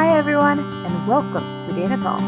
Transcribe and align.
Hi 0.00 0.16
everyone, 0.16 0.64
and 0.64 0.96
welcome 1.04 1.44
to 1.68 1.76
Data 1.76 2.00
Talk. 2.00 2.24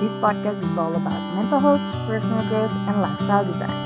This 0.00 0.16
podcast 0.16 0.64
is 0.64 0.72
all 0.80 0.96
about 0.96 1.20
mental 1.36 1.60
health, 1.60 1.84
personal 2.08 2.40
growth, 2.48 2.72
and 2.88 3.04
lifestyle 3.04 3.44
design. 3.44 3.76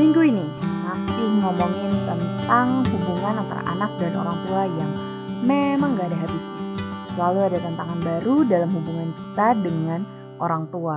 Minggu 0.00 0.24
ini 0.24 0.46
masih 0.88 1.44
ngomongin 1.44 1.92
tentang 2.08 2.80
hubungan 2.88 3.44
antara 3.44 3.60
anak 3.76 3.92
dan 4.00 4.16
orang 4.16 4.38
tua 4.48 4.62
yang 4.72 4.90
memang 5.44 6.00
gak 6.00 6.08
ada 6.08 6.18
habisnya. 6.24 6.64
Selalu 7.12 7.38
ada 7.52 7.58
tantangan 7.60 8.00
baru 8.00 8.36
dalam 8.48 8.70
hubungan 8.72 9.08
kita 9.12 9.48
dengan 9.60 10.00
orang 10.40 10.64
tua. 10.72 10.96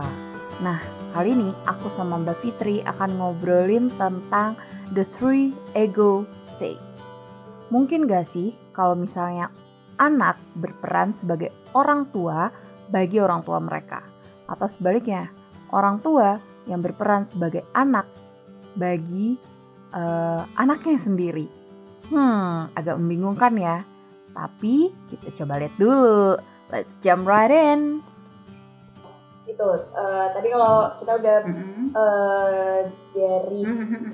Nah, 0.63 0.79
kali 1.11 1.35
ini 1.35 1.51
aku 1.67 1.91
sama 1.91 2.23
Mbak 2.23 2.39
Fitri 2.39 2.79
akan 2.87 3.19
ngobrolin 3.19 3.91
tentang 3.99 4.55
the 4.95 5.03
three 5.03 5.51
ego 5.75 6.23
state. 6.39 6.79
Mungkin 7.67 8.07
gak 8.07 8.31
sih 8.31 8.55
kalau 8.71 8.95
misalnya 8.95 9.51
anak 9.97 10.39
berperan 10.55 11.15
sebagai 11.15 11.51
orang 11.75 12.09
tua 12.11 12.51
bagi 12.91 13.17
orang 13.17 13.41
tua 13.41 13.57
mereka, 13.57 14.05
atau 14.45 14.67
sebaliknya 14.69 15.31
orang 15.73 15.97
tua 15.99 16.37
yang 16.65 16.81
berperan 16.81 17.25
sebagai 17.25 17.65
anak 17.73 18.05
bagi 18.73 19.37
uh, 19.93 20.41
anaknya 20.57 20.97
sendiri. 20.99 21.47
Hmm, 22.05 22.69
agak 22.77 23.01
membingungkan 23.01 23.53
ya. 23.57 23.77
Tapi 24.35 24.91
kita 25.09 25.31
coba 25.41 25.63
lihat 25.63 25.73
dulu. 25.79 26.35
Let's 26.69 26.91
jump 27.01 27.23
right 27.25 27.49
in. 27.49 28.03
Itu 29.45 29.63
uh, 29.93 30.27
tadi 30.33 30.49
kalau 30.49 30.89
kita 30.97 31.11
udah 31.21 31.37
uh, 31.93 32.79
dari 33.13 33.61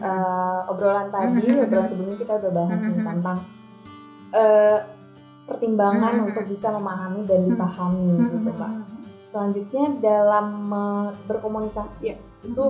uh, 0.03 0.69
obrolan 0.69 1.07
tadi, 1.07 1.47
obrolan 1.55 1.87
sebelumnya 1.87 2.17
kita 2.19 2.33
udah 2.37 2.51
bahas 2.51 2.79
nih 2.83 2.99
tentang 2.99 3.39
uh, 4.35 4.77
pertimbangan 5.45 6.25
untuk 6.25 6.45
bisa 6.45 6.71
memahami 6.71 7.25
dan 7.25 7.45
dipahami 7.45 8.07
gitu 8.39 8.51
pak. 8.55 8.71
Selanjutnya 9.31 9.83
dalam 9.99 10.47
uh, 10.67 11.07
berkomunikasi 11.25 12.11
Ya. 12.11 12.17
itu 12.41 12.65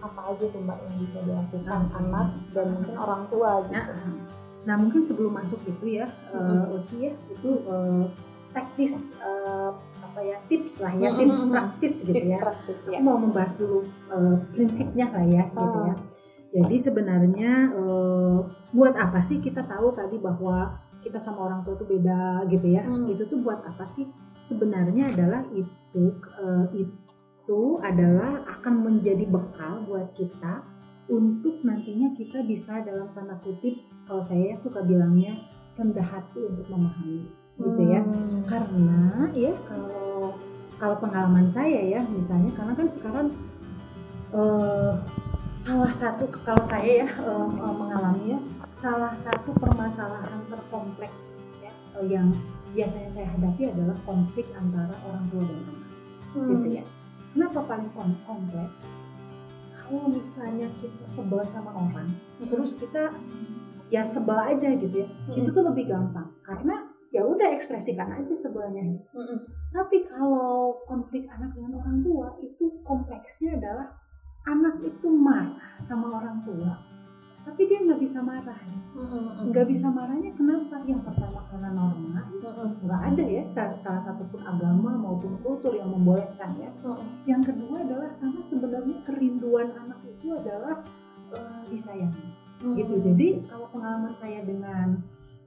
apa 0.00 0.32
aja 0.32 0.44
tuh 0.48 0.60
mbak 0.60 0.80
yang 0.80 0.96
bisa 0.96 1.18
dilakukan 1.20 1.80
Oke. 1.84 1.96
anak 2.00 2.26
dan 2.56 2.66
mungkin 2.72 2.94
orang 2.96 3.22
tua 3.28 3.60
gitu. 3.68 3.76
Nah, 3.76 4.16
nah 4.64 4.76
mungkin 4.76 5.00
sebelum 5.00 5.32
masuk 5.34 5.60
itu 5.66 6.00
ya, 6.00 6.08
eh, 6.32 6.72
Oci 6.72 7.04
ya, 7.04 7.12
itu 7.28 7.50
eh, 7.68 8.04
teknis 8.50 9.12
eh, 9.20 9.70
apa 10.00 10.20
ya 10.24 10.40
tips 10.48 10.80
lah 10.80 10.92
ya, 10.96 11.12
Mm, 11.12 11.18
tips 11.20 11.36
praktis 11.52 11.94
gitu 12.00 12.16
Tips 12.16 12.30
ya. 12.32 12.38
praktis 12.40 12.78
ya. 12.88 12.96
Aku 12.96 13.04
mau 13.04 13.18
membahas 13.20 13.52
dulu 13.60 13.84
eh, 14.08 14.36
prinsipnya 14.50 15.06
lah 15.12 15.24
ya, 15.26 15.44
gitu 15.46 15.78
Ah. 15.84 15.92
ya. 15.92 15.94
Jadi 16.50 16.76
sebenarnya 16.80 17.52
eh, 17.68 18.38
buat 18.72 18.94
apa 18.96 19.20
sih 19.20 19.36
kita 19.36 19.68
tahu 19.68 19.92
tadi 19.92 20.16
bahwa 20.16 20.80
kita 21.00 21.18
sama 21.18 21.48
orang 21.48 21.64
tua 21.64 21.74
itu 21.76 21.84
beda 21.88 22.44
gitu 22.48 22.66
ya? 22.68 22.84
Hmm. 22.84 23.08
Itu 23.08 23.26
tuh 23.26 23.40
buat 23.40 23.64
apa 23.64 23.88
sih? 23.88 24.08
Sebenarnya 24.40 25.12
adalah 25.12 25.44
itu 25.52 26.04
eh, 26.40 26.66
itu 26.86 27.60
adalah 27.82 28.44
akan 28.46 28.74
menjadi 28.86 29.26
bekal 29.26 29.84
buat 29.88 30.12
kita 30.14 30.64
untuk 31.10 31.66
nantinya 31.66 32.14
kita 32.14 32.46
bisa 32.46 32.86
dalam 32.86 33.10
tanda 33.10 33.34
kutip 33.42 33.74
kalau 34.06 34.22
saya 34.22 34.54
suka 34.54 34.86
bilangnya 34.86 35.34
rendah 35.74 36.06
hati 36.06 36.38
untuk 36.46 36.70
memahami 36.70 37.26
gitu 37.60 37.82
ya 37.90 38.00
Hmm. 38.00 38.40
karena 38.48 39.28
ya 39.36 39.52
kalau 39.68 40.32
kalau 40.80 40.96
pengalaman 40.96 41.44
saya 41.44 41.82
ya 41.84 42.00
misalnya 42.08 42.48
karena 42.56 42.72
kan 42.72 42.88
sekarang 42.88 43.26
eh, 44.32 44.92
salah 45.60 45.92
satu 45.92 46.24
kalau 46.40 46.64
saya 46.64 47.04
ya 47.04 47.08
eh, 47.10 47.46
mengalami 47.52 48.38
ya 48.38 48.40
salah 48.72 49.12
satu 49.12 49.50
permasalahan 49.52 50.40
terkompleks 50.46 51.42
ya 51.58 51.70
eh, 51.96 52.06
yang 52.08 52.30
biasanya 52.70 53.10
saya 53.10 53.26
hadapi 53.28 53.66
adalah 53.68 53.98
konflik 54.02 54.46
antara 54.54 54.94
orang 55.02 55.26
tua 55.28 55.42
dan 55.42 55.58
anak 55.60 55.78
Hmm. 56.30 56.46
gitu 56.46 56.78
ya 56.78 56.84
kenapa 57.30 57.66
paling 57.66 57.90
kom- 57.90 58.22
kompleks 58.22 58.86
kalau 59.72 60.06
misalnya 60.06 60.70
kita 60.76 61.02
sebel 61.02 61.42
sama 61.42 61.74
orang 61.74 62.14
Hmm. 62.38 62.46
terus 62.46 62.74
kita 62.74 63.10
ya 63.86 64.06
sebel 64.06 64.38
aja 64.38 64.70
gitu 64.72 64.94
ya 64.96 65.08
Hmm. 65.26 65.34
itu 65.34 65.50
tuh 65.50 65.66
lebih 65.66 65.90
gampang 65.90 66.30
karena 66.40 66.86
ya 67.10 67.26
udah 67.26 67.50
ekspresikan 67.50 68.06
aja 68.08 68.30
sebelnya 68.30 68.86
gitu 68.86 69.02
Mm-mm. 69.10 69.38
tapi 69.68 69.98
kalau 70.00 70.78
konflik 70.86 71.26
anak 71.26 71.50
dengan 71.50 71.82
orang 71.82 71.98
tua 71.98 72.38
itu 72.38 72.70
kompleksnya 72.80 73.58
adalah 73.58 73.90
anak 74.46 74.78
itu 74.80 75.10
marah 75.10 75.58
sama 75.82 76.06
orang 76.14 76.38
tua 76.40 76.70
tapi 77.50 77.66
dia 77.66 77.82
nggak 77.82 77.98
bisa 77.98 78.22
marah 78.22 78.58
nggak 79.42 79.64
bisa 79.64 79.86
marahnya 79.88 80.30
kenapa? 80.30 80.76
Yang 80.84 81.02
pertama 81.02 81.40
karena 81.48 81.70
norma. 81.70 82.20
Nggak 82.78 83.00
ada 83.06 83.24
ya 83.24 83.42
sa- 83.46 83.72
salah 83.74 83.96
satu 83.98 84.22
pun 84.24 84.42
agama 84.42 84.92
maupun 84.92 85.40
kultur 85.40 85.72
yang 85.72 85.88
membolehkan 85.88 86.52
ya. 86.54 86.68
Yang 87.24 87.42
kedua 87.48 87.80
adalah 87.80 88.10
karena 88.14 88.40
sebenarnya 88.40 88.96
kerinduan 89.00 89.72
anak 89.72 90.04
itu 90.04 90.30
adalah 90.30 90.84
eh, 91.30 91.62
disayangi 91.66 92.28
gitu. 92.76 93.00
Jadi 93.00 93.26
kalau 93.46 93.66
pengalaman 93.68 94.12
saya 94.12 94.42
dengan 94.42 95.00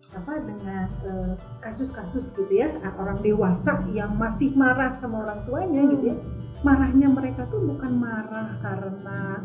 apa 0.09 0.34
dengan 0.40 0.88
eh, 1.03 1.34
kasus-kasus 1.59 2.34
gitu 2.34 2.50
ya 2.50 2.69
orang 2.96 3.19
dewasa 3.19 3.86
yang 3.92 4.13
masih 4.13 4.50
marah 4.53 4.90
sama 4.92 5.22
orang 5.22 5.42
tuanya 5.44 5.81
Hmm. 5.84 5.92
gitu 5.92 6.03
ya 6.09 6.18
marahnya 6.63 7.07
mereka 7.07 7.44
tuh 7.46 7.62
bukan 7.62 7.91
marah 7.94 8.50
karena 8.59 9.44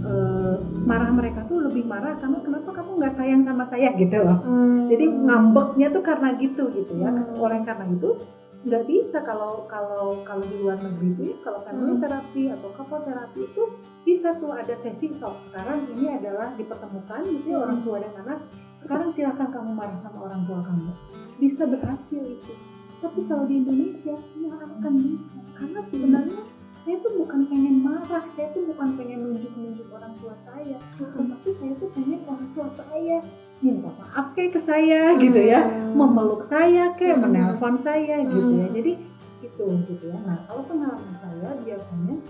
eh, 0.00 0.56
marah 0.84 1.12
mereka 1.12 1.44
tuh 1.44 1.60
lebih 1.60 1.84
marah 1.84 2.16
karena 2.16 2.40
kenapa 2.40 2.72
kamu 2.72 3.00
nggak 3.00 3.12
sayang 3.12 3.40
sama 3.40 3.64
saya 3.64 3.92
gitu 3.92 4.16
loh 4.20 4.40
Hmm. 4.40 4.88
jadi 4.88 5.04
ngambeknya 5.08 5.88
tuh 5.90 6.00
karena 6.00 6.32
gitu 6.36 6.72
gitu 6.72 6.92
ya 6.96 7.12
Hmm. 7.12 7.36
oleh 7.36 7.60
karena 7.60 7.84
itu 7.84 8.16
nggak 8.60 8.84
bisa 8.84 9.20
kalau 9.20 9.64
kalau 9.64 10.20
kalau 10.20 10.44
di 10.44 10.56
luar 10.56 10.76
negeri 10.76 11.06
itu 11.10 11.22
ya 11.32 11.36
kalau 11.40 11.60
family 11.60 11.96
Hmm. 11.96 12.00
terapi 12.00 12.42
atau 12.48 12.68
couple 12.70 13.00
terapi 13.00 13.40
itu 13.42 13.62
bisa 14.00 14.36
tuh 14.36 14.52
ada 14.52 14.72
sesi 14.74 15.12
so 15.12 15.32
sekarang 15.36 15.84
ini 15.90 16.12
adalah 16.12 16.52
dipertemukan 16.54 17.20
gitu 17.26 17.46
ya 17.50 17.56
Hmm. 17.56 17.64
orang 17.64 17.78
tua 17.80 17.96
dan 18.00 18.12
anak 18.20 18.38
sekarang 18.72 19.08
silahkan 19.08 19.48
kamu 19.48 19.72
marah 19.72 19.96
sama 19.96 20.24
orang 20.24 20.44
tua 20.44 20.60
kamu 20.60 20.92
bisa 21.36 21.64
berhasil 21.64 22.20
itu 22.20 22.52
tapi 23.00 23.20
kalau 23.24 23.44
di 23.48 23.64
Indonesia 23.64 24.12
nggak 24.12 24.56
akan 24.78 24.94
bisa. 25.08 25.36
Karena 25.56 25.80
sebenarnya 25.80 26.40
saya 26.80 26.96
tuh 27.04 27.12
bukan 27.12 27.44
pengen 27.44 27.76
marah 27.84 28.24
saya 28.24 28.48
tuh 28.56 28.64
bukan 28.64 28.96
pengen 28.96 29.20
nunjuk-nunjuk 29.24 29.88
orang 29.92 30.12
tua 30.20 30.36
saya. 30.36 30.76
Tetapi 30.96 31.48
saya 31.48 31.72
tuh 31.76 31.88
pengen 31.92 32.20
orang 32.28 32.48
tua 32.52 32.68
saya 32.68 33.24
minta 33.60 33.92
maaf 33.92 34.32
kayak 34.32 34.56
ke 34.56 34.60
saya 34.60 35.16
gitu 35.16 35.40
ya. 35.40 35.64
Hmm. 35.64 35.96
memeluk 35.96 36.40
saya 36.40 36.92
kayak 36.96 37.20
Hmm. 37.20 37.32
menelpon 37.32 37.76
saya 37.76 38.24
gitu 38.24 38.52
ya. 38.60 38.68
Jadi 38.72 38.92
itu 39.40 39.66
gitu 39.88 40.04
ya. 40.08 40.18
Nah 40.24 40.36
kalau 40.44 40.64
pengalaman 40.68 41.12
saya 41.12 41.56
biasanya 41.64 42.20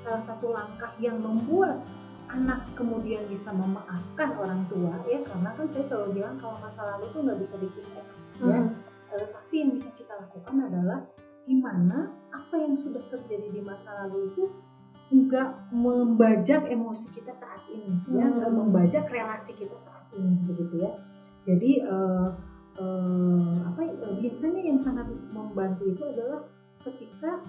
salah 0.00 0.20
satu 0.20 0.52
langkah 0.52 0.92
yang 0.96 1.20
membuat 1.20 1.84
anak 2.30 2.62
kemudian 2.78 3.26
bisa 3.26 3.50
memaafkan 3.50 4.32
orang 4.38 4.62
tua 4.70 5.02
ya 5.10 5.18
karena 5.26 5.50
kan 5.50 5.66
saya 5.66 5.82
selalu 5.82 6.22
bilang 6.22 6.38
kalau 6.38 6.56
masa 6.62 6.86
lalu 6.94 7.10
tuh 7.10 7.26
nggak 7.26 7.38
bisa 7.42 7.58
di 7.58 7.66
X 8.06 8.30
ya 8.38 8.70
tapi 9.28 9.60
yang 9.60 9.70
bisa 9.74 9.92
kita 9.92 10.16
lakukan 10.16 10.56
adalah 10.64 11.04
gimana 11.44 12.08
apa 12.30 12.56
yang 12.56 12.72
sudah 12.72 13.00
terjadi 13.08 13.48
di 13.50 13.60
masa 13.60 13.92
lalu 14.04 14.30
itu 14.32 14.44
nggak 15.10 15.74
membajak 15.74 16.70
emosi 16.70 17.10
kita 17.10 17.34
saat 17.34 17.58
ini 17.66 17.98
ya 18.14 18.30
Hmm. 18.30 18.38
nggak 18.38 18.52
membajak 18.54 19.04
relasi 19.10 19.58
kita 19.58 19.74
saat 19.74 20.06
ini 20.14 20.38
begitu 20.46 20.86
ya 20.86 20.92
jadi 21.42 21.70
eh, 21.82 22.28
eh, 22.78 23.54
apa 23.66 23.80
eh, 23.82 24.14
biasanya 24.22 24.60
yang 24.62 24.78
sangat 24.78 25.10
membantu 25.34 25.90
itu 25.90 26.06
adalah 26.06 26.46
ketika 26.86 27.42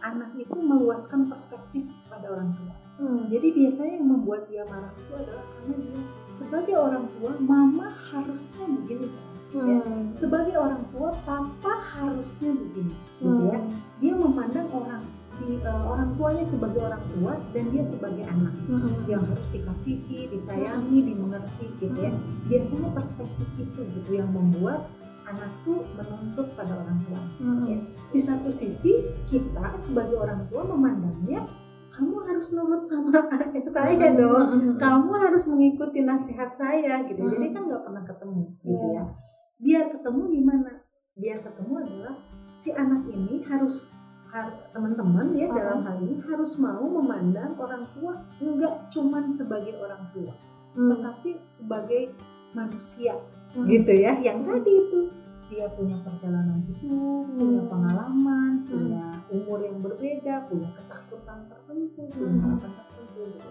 anak 0.00 0.32
itu 0.34 0.56
meluaskan 0.56 1.28
perspektif 1.28 1.86
pada 2.08 2.32
orang 2.32 2.50
tua 2.56 2.74
Hmm. 2.94 3.26
jadi 3.26 3.50
biasanya 3.50 3.98
yang 3.98 4.06
membuat 4.06 4.46
dia 4.46 4.62
marah 4.66 4.90
itu 4.94 5.12
adalah 5.14 5.42
karena 5.50 5.74
dia 5.82 5.98
sebagai 6.30 6.74
orang 6.78 7.06
tua 7.18 7.34
mama 7.38 7.90
harusnya 7.90 8.66
begini 8.66 9.10
ya. 9.56 9.78
Hmm. 9.80 10.10
sebagai 10.10 10.54
orang 10.54 10.82
tua 10.88 11.10
papa 11.22 11.72
harusnya 11.94 12.50
begini 12.50 12.94
gitu 13.16 13.42
ya 13.46 13.56
Hmm. 13.56 13.70
dia 13.98 14.14
memandang 14.14 14.68
orang 14.68 15.02
di 15.34 15.58
eh, 15.58 15.84
orang 15.84 16.14
tuanya 16.14 16.42
sebagai 16.42 16.78
orang 16.80 17.02
tua 17.08 17.34
dan 17.50 17.64
dia 17.66 17.82
sebagai 17.82 18.22
anak 18.24 18.54
Hmm. 18.66 19.02
yang 19.04 19.22
harus 19.22 19.46
dikasihi 19.48 20.28
disayangi 20.28 20.98
dimengerti 21.04 21.66
gitu 21.76 21.98
ya 21.98 22.12
biasanya 22.44 22.88
perspektif 22.90 23.48
itu 23.56 23.80
gitu 23.90 24.10
yang 24.12 24.30
membuat 24.30 24.86
anak 25.24 25.50
tuh 25.60 25.82
menuntut 25.94 26.46
pada 26.54 26.74
orang 26.76 26.98
tua 27.02 27.18
Hmm. 27.38 27.66
Ya. 27.66 27.78
di 28.10 28.20
satu 28.20 28.46
sisi 28.48 28.94
kita 29.24 29.74
sebagai 29.74 30.14
orang 30.14 30.46
tua 30.46 30.62
memandangnya 30.64 31.42
kamu 31.90 32.14
harus 32.24 32.50
nurut 32.50 32.82
sama 32.82 33.22
saya 33.74 33.94
Hmm. 34.10 34.14
dong 34.14 34.46
Hmm. 34.52 34.74
kamu 34.78 35.10
harus 35.16 35.42
mengikuti 35.44 35.98
nasihat 36.00 36.50
saya 36.50 37.02
gitu 37.04 37.18
Hmm. 37.18 37.32
jadi 37.32 37.46
kan 37.50 37.62
nggak 37.66 37.82
pernah 37.82 38.02
ketemu 38.02 38.42
gitu 38.60 38.86
Iya. 38.86 38.94
ya 38.94 39.04
biar 39.56 39.88
ketemu 39.88 40.22
gimana 40.32 40.72
biar 41.14 41.38
ketemu 41.40 41.72
adalah 41.78 42.14
si 42.54 42.70
anak 42.70 43.06
ini 43.06 43.42
harus 43.46 43.88
har- 44.26 44.50
teman-teman 44.74 45.30
ya 45.30 45.46
Hmm. 45.46 45.56
dalam 45.56 45.78
hal 45.82 45.96
ini 46.02 46.18
harus 46.22 46.58
mau 46.58 46.82
memandang 46.82 47.54
orang 47.54 47.86
tua 47.94 48.18
nggak 48.36 48.90
cuman 48.90 49.24
sebagai 49.26 49.78
orang 49.78 50.02
tua 50.10 50.34
Hmm. 50.74 50.90
tetapi 50.90 51.38
sebagai 51.46 52.10
manusia 52.50 53.14
Hmm. 53.54 53.66
gitu 53.66 53.94
ya 53.94 54.18
yang 54.18 54.42
tadi 54.42 54.72
itu 54.72 55.00
dia 55.44 55.68
punya 55.70 55.94
perjalanan 56.00 56.64
hidup, 56.64 57.28
punya 57.30 57.62
pengalaman, 57.68 58.64
punya 58.64 59.20
umur 59.28 59.60
yang 59.60 59.78
berbeda, 59.78 60.48
punya 60.48 60.66
ketakutan 60.72 61.46
tertentu, 61.46 62.00
punya 62.10 62.40
harapan 62.42 62.72
tertentu. 62.72 63.20
Gitu. 63.28 63.50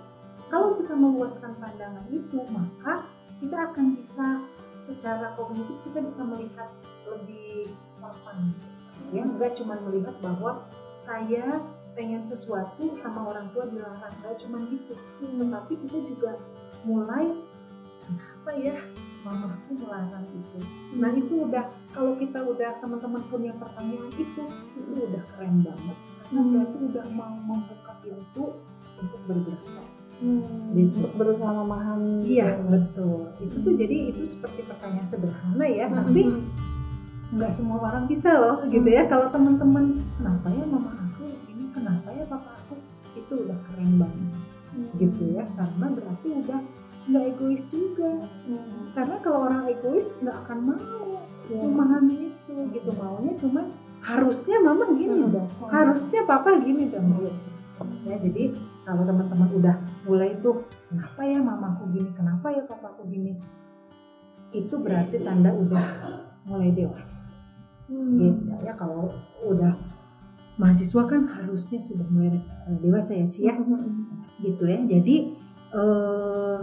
Kalau 0.50 0.74
kita 0.74 0.94
meluaskan 0.98 1.54
pandangan 1.62 2.04
itu, 2.10 2.42
maka 2.50 3.06
kita 3.38 3.72
akan 3.72 3.94
bisa 3.94 4.42
secara 4.84 5.32
kognitif 5.40 5.80
kita 5.88 6.04
bisa 6.04 6.28
melihat 6.28 6.68
lebih 7.08 7.72
lapang. 8.04 8.52
Ya, 9.16 9.24
nggak 9.24 9.56
cuma 9.56 9.80
melihat 9.88 10.12
bahwa 10.20 10.68
saya 11.00 11.64
pengen 11.96 12.20
sesuatu 12.20 12.92
sama 12.92 13.32
orang 13.32 13.48
tua 13.56 13.64
dilarang, 13.72 14.14
nggak 14.20 14.36
cuma 14.44 14.60
gitu. 14.68 14.94
Tetapi 15.24 15.74
kita 15.88 15.98
juga 16.04 16.32
mulai 16.84 17.32
kenapa 18.04 18.52
ya 18.60 18.76
mamaku 19.24 19.72
melarang 19.80 20.28
itu. 20.28 20.60
Nah 21.00 21.12
itu 21.16 21.48
udah 21.48 21.64
kalau 21.96 22.20
kita 22.20 22.44
udah 22.44 22.76
teman-teman 22.76 23.24
punya 23.32 23.56
pertanyaan 23.56 24.12
itu 24.20 24.44
itu 24.76 25.00
udah 25.00 25.24
keren 25.32 25.64
banget 25.64 25.98
karena 26.34 26.50
Hmm. 26.50 26.54
berarti 26.58 26.78
udah 26.82 27.06
mau 27.14 27.36
membuka 27.38 27.94
pintu 28.02 28.46
untuk 28.98 29.22
bergerak. 29.30 29.83
Hmm, 30.24 30.72
Gitu. 30.72 30.96
untuk 30.96 31.14
berusaha 31.14 31.52
memahami 31.52 32.24
Iya 32.24 32.56
gitu. 32.56 32.64
betul. 32.72 33.20
Itu 33.44 33.56
tuh 33.60 33.74
jadi 33.76 33.96
itu 34.10 34.24
seperti 34.24 34.64
pertanyaan 34.64 35.04
sederhana 35.04 35.66
ya, 35.68 35.86
Hmm, 35.86 36.00
tapi 36.00 36.22
hmm, 36.26 36.42
nggak 37.36 37.52
semua 37.52 37.78
orang 37.84 38.08
bisa 38.08 38.32
loh 38.34 38.64
gitu 38.66 38.88
ya. 38.88 39.04
Kalau 39.06 39.28
teman-teman 39.28 40.00
kenapa 40.16 40.48
ya 40.50 40.64
mama 40.64 40.96
aku 40.96 41.28
ini? 41.46 41.68
Kenapa 41.70 42.08
ya 42.10 42.24
papa 42.24 42.56
aku? 42.56 42.80
Itu 43.14 43.44
udah 43.44 43.58
keren 43.68 44.00
banget 44.00 44.32
hmm. 44.72 44.90
gitu 44.96 45.24
ya. 45.36 45.44
Karena 45.54 45.86
berarti 45.92 46.28
udah 46.32 46.60
nggak 47.04 47.24
egois 47.36 47.64
juga. 47.68 48.12
Hmm, 48.48 48.88
karena 48.96 49.16
kalau 49.20 49.40
orang 49.44 49.68
egois 49.68 50.16
nggak 50.24 50.38
akan 50.48 50.58
mau 50.64 50.80
iya. 51.52 51.60
memahami 51.60 52.16
itu 52.32 52.54
gitu. 52.72 52.90
Maunya 52.96 53.36
cuma 53.36 53.68
harusnya 54.00 54.58
mama 54.60 54.88
gini 54.96 55.20
Hmm. 55.20 55.36
dong. 55.36 55.50
Harusnya 55.68 56.24
papa 56.24 56.56
gini 56.58 56.88
dong. 56.88 57.12
Gitu. 57.20 57.32
Ya 58.08 58.16
jadi 58.16 58.56
kalau 58.88 59.04
teman-teman 59.04 59.52
udah 59.54 59.76
mulai 60.04 60.36
tuh 60.40 60.68
kenapa 60.92 61.22
ya 61.24 61.40
mamaku 61.40 61.90
gini? 61.96 62.10
Kenapa 62.12 62.52
ya 62.52 62.64
papaku 62.68 63.08
gini? 63.08 63.34
Itu 64.54 64.80
berarti 64.80 65.20
tanda 65.24 65.52
udah 65.52 65.86
mulai 66.48 66.72
dewasa. 66.76 67.34
Hmm. 67.84 68.16
gitu 68.16 68.48
ya 68.64 68.72
kalau 68.80 69.12
udah 69.44 69.76
mahasiswa 70.56 71.04
kan 71.04 71.28
harusnya 71.28 71.84
sudah 71.84 72.08
mulai 72.08 72.32
eh, 72.40 72.78
dewasa 72.80 73.12
ya 73.12 73.28
Ci 73.28 73.44
ya? 73.44 73.60
Hmm, 73.60 74.08
gitu 74.40 74.64
ya 74.64 74.80
jadi 74.88 75.36
eh, 75.76 76.60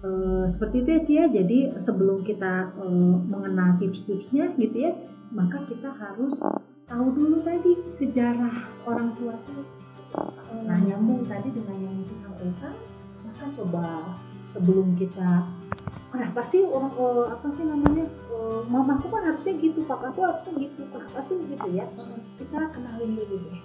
eh, 0.00 0.44
seperti 0.48 0.80
itu 0.80 0.88
ya 0.90 1.00
Ci 1.04 1.12
ya? 1.12 1.26
Jadi 1.28 1.58
sebelum 1.76 2.24
kita 2.24 2.72
eh, 2.72 3.16
mengenal 3.20 3.76
tips-tipsnya 3.76 4.56
gitu 4.56 4.76
ya 4.80 4.96
maka 5.34 5.60
kita 5.68 5.92
harus 5.92 6.40
tahu 6.86 7.06
dulu 7.12 7.42
tadi 7.42 7.76
sejarah 7.90 8.86
orang 8.86 9.12
tua 9.18 9.34
tuh 9.42 9.60
seperti 9.84 10.14
apa. 10.16 10.45
Nah 10.64 10.78
nyambung 10.80 11.26
tadi 11.28 11.52
dengan 11.52 11.76
yang 11.82 11.94
Cici 12.06 12.24
sampaikan 12.24 12.72
maka 13.26 13.44
coba 13.52 14.16
sebelum 14.46 14.94
kita 14.94 15.44
kenapa 16.08 16.40
sih 16.40 16.62
orang 16.64 16.94
eh, 16.96 17.26
apa 17.34 17.46
sih 17.50 17.64
namanya 17.66 18.06
eh, 18.06 18.60
mamaku 18.70 19.10
kan 19.10 19.22
harusnya 19.26 19.52
gitu 19.58 19.84
papaku 19.84 20.22
harusnya 20.24 20.52
gitu 20.56 20.86
kenapa 20.88 21.18
sih 21.20 21.36
gitu 21.50 21.68
ya 21.74 21.84
Hmm. 21.98 22.22
kita 22.38 22.70
kenalin 22.70 23.18
dulu 23.18 23.36
deh 23.50 23.60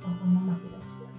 papa 0.00 0.24
mama 0.24 0.54
kita 0.62 0.76
tuh 0.80 0.92
siapa 1.02 1.18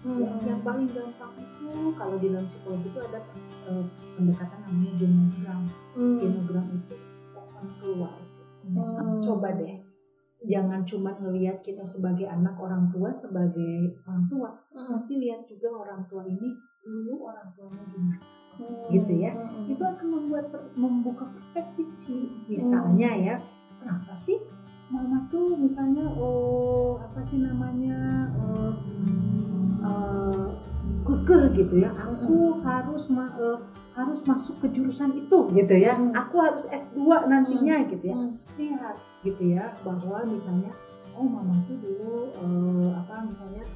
Hmm. 0.00 0.16
Ya, 0.16 0.32
yang 0.48 0.64
paling 0.64 0.88
gampang 0.88 1.28
itu 1.36 1.92
kalau 1.92 2.16
di 2.16 2.32
dalam 2.32 2.48
psikologi 2.48 2.88
itu 2.88 3.00
ada 3.04 3.20
eh, 3.68 3.84
pendekatan 4.16 4.64
namanya 4.64 4.92
genogram. 4.96 5.60
Hmm. 5.92 6.16
Genogram 6.16 6.66
itu 6.72 6.94
pohon 7.36 7.66
keluarga. 7.76 8.42
Nah, 8.72 8.84
Hmm. 8.96 9.20
Coba 9.20 9.52
deh, 9.60 9.76
jangan 10.42 10.80
cuma 10.82 11.12
ngelihat 11.14 11.60
kita 11.60 11.82
sebagai 11.82 12.24
anak 12.24 12.56
orang 12.56 12.88
tua 12.88 13.10
sebagai 13.10 13.96
orang 14.02 14.24
tua, 14.26 14.48
Hmm. 14.70 14.88
tapi 14.90 15.18
lihat 15.18 15.44
juga 15.44 15.68
orang 15.68 16.06
tua 16.06 16.22
ini 16.22 16.52
dulu 16.80 17.26
orang 17.26 17.48
tuanya 17.52 17.82
gimana. 17.86 18.20
Hmm. 18.50 18.92
gitu 18.92 19.12
ya. 19.16 19.32
Hmm. 19.32 19.68
Itu 19.68 19.80
akan 19.80 20.06
membuat 20.10 20.48
per- 20.48 20.68
membuka 20.74 21.24
perspektif 21.26 21.88
Ci. 21.96 22.28
Misalnya 22.46 23.08
ya, 23.16 23.34
kenapa 23.76 24.12
sih 24.14 24.36
mama 24.86 25.24
tuh 25.26 25.54
misalnya 25.54 26.02
oh 26.10 26.98
apa 26.98 27.22
sih 27.22 27.40
namanya 27.40 28.28
eh, 28.34 28.74
eh, 29.80 30.46
kekeh 31.00 31.44
gitu 31.54 31.74
ya 31.78 31.88
aku 31.94 32.60
harus 32.60 33.08
ma- 33.08 33.32
eh, 33.32 33.58
harus 33.92 34.22
masuk 34.22 34.58
ke 34.58 34.70
jurusan 34.70 35.10
itu 35.12 35.38
gitu 35.50 35.74
ya 35.74 35.94
Mm. 35.94 36.12
aku 36.12 36.36
harus 36.38 36.64
S2 36.64 36.98
nantinya 37.26 37.76
gitu 37.84 38.04
ya 38.04 38.14
Hmm. 38.14 38.32
lihat 38.54 38.96
gitu 39.20 39.42
ya 39.50 39.74
bahwa 39.80 40.22
misalnya 40.24 40.70
oh 41.12 41.22
mama 41.22 41.52
tuh 41.64 41.76
dulu 41.76 42.14
eh, 42.30 42.90
apa 42.92 43.14
misalnya 43.22 43.66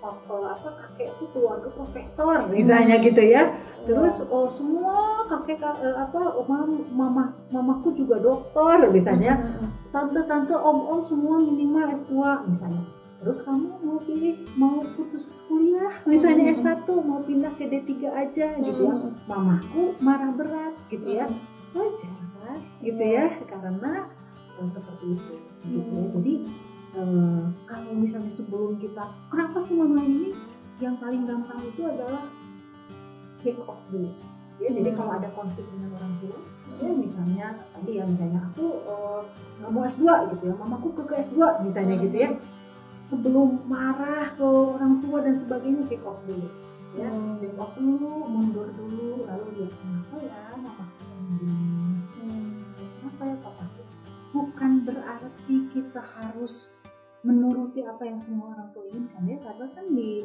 apa, 0.00 0.36
apa 0.52 0.68
kakek 0.76 1.16
tuh 1.16 1.28
keluarga 1.30 1.68
profesor 1.70 2.44
misalnya 2.50 2.98
Hmm. 2.98 3.04
gitu 3.04 3.22
ya 3.22 3.42
terus 3.82 4.20
oh 4.26 4.48
semua 4.48 4.96
kakek 5.26 5.56
ka- 5.56 5.80
eh, 5.80 5.96
apa 5.96 6.20
oh, 6.34 6.44
mam- 6.44 6.84
mama 6.90 7.24
mamaku 7.48 7.94
juga 7.94 8.18
dokter 8.18 8.90
misalnya 8.90 9.38
Hmm. 9.38 9.70
tante-tante 9.88 10.52
om-om 10.52 10.98
semua 11.00 11.38
minimal 11.38 11.88
S2 11.88 12.12
misalnya. 12.44 12.82
Terus 13.24 13.40
kamu 13.40 13.80
mau 13.80 13.96
pilih 13.98 14.36
mau 14.54 14.84
putus 14.92 15.40
kuliah 15.48 15.96
misalnya 16.04 16.52
Hmm. 16.52 16.84
S1 16.84 16.88
mau 17.00 17.24
pindah 17.24 17.56
ke 17.56 17.64
D3 17.64 18.12
aja 18.12 18.52
gitu 18.54 18.80
ya. 18.84 18.92
Hmm. 18.92 19.16
Mamaku 19.24 19.96
marah 19.98 20.28
berat 20.28 20.76
gitu 20.92 21.08
ya. 21.08 21.24
Hmm. 21.24 21.40
Wajar 21.72 22.12
kan 22.44 22.60
gitu 22.84 23.00
ya 23.00 23.26
karena 23.48 24.12
eh, 24.60 24.68
seperti 24.68 25.16
itu 25.16 25.34
gitu 25.64 25.88
ya. 25.88 26.04
Hmm. 26.04 26.12
Jadi 26.20 26.34
eh, 26.94 27.44
kalau 27.64 27.92
misalnya 27.96 28.28
sebelum 28.28 28.76
kita 28.76 29.08
kenapa 29.32 29.58
sih 29.58 29.72
mama 29.72 30.04
ini 30.04 30.36
yang 30.76 31.00
paling 31.00 31.24
gampang 31.24 31.64
itu 31.64 31.80
adalah 31.80 32.28
back 33.40 33.58
off 33.64 33.80
dulu. 33.88 34.12
Ya, 34.60 34.70
jadi 34.70 34.92
Hmm. 34.92 34.98
kalau 35.00 35.12
ada 35.16 35.28
konflik 35.32 35.64
dengan 35.72 35.96
orang 35.96 36.14
tua 36.20 36.38
ya 36.74 36.90
misalnya 36.90 37.54
tadi 37.70 37.96
ya 37.96 38.04
misalnya 38.04 38.42
aku 38.42 38.66
eh, 38.82 39.20
nggak 39.62 39.70
mau 39.70 39.82
S2 39.82 40.04
gitu 40.34 40.42
ya 40.50 40.54
mamaku 40.58 40.90
ke 40.90 41.02
ke 41.06 41.14
S2 41.22 41.62
misalnya 41.62 41.94
gitu 41.96 42.16
ya 42.18 42.30
sebelum 43.04 43.68
marah 43.68 44.32
ke 44.32 44.42
orang 44.42 44.98
tua 44.98 45.20
dan 45.20 45.36
sebagainya 45.36 45.84
back 45.84 46.02
off 46.02 46.24
dulu 46.24 46.48
ya 46.96 47.06
Hmm. 47.06 47.36
back 47.38 47.56
off 47.60 47.76
dulu 47.76 48.24
mundur 48.24 48.72
dulu 48.72 49.28
lalu 49.28 49.46
lihat 49.60 49.74
kenapa 49.76 50.16
ya 50.18 50.40
gini 51.28 51.52
Hmm. 52.16 52.72
ya, 52.74 52.86
kenapa 52.96 53.22
ya 53.28 53.36
papaku 53.38 53.82
bukan 54.32 54.70
berarti 54.82 55.56
kita 55.68 56.00
harus 56.00 56.72
menuruti 57.20 57.80
apa 57.80 58.04
yang 58.04 58.16
semua 58.16 58.52
orang 58.52 58.68
tua 58.70 58.84
inginkan 58.88 59.22
ya 59.24 59.38
karena 59.38 59.66
kan 59.70 59.86
di 59.90 60.24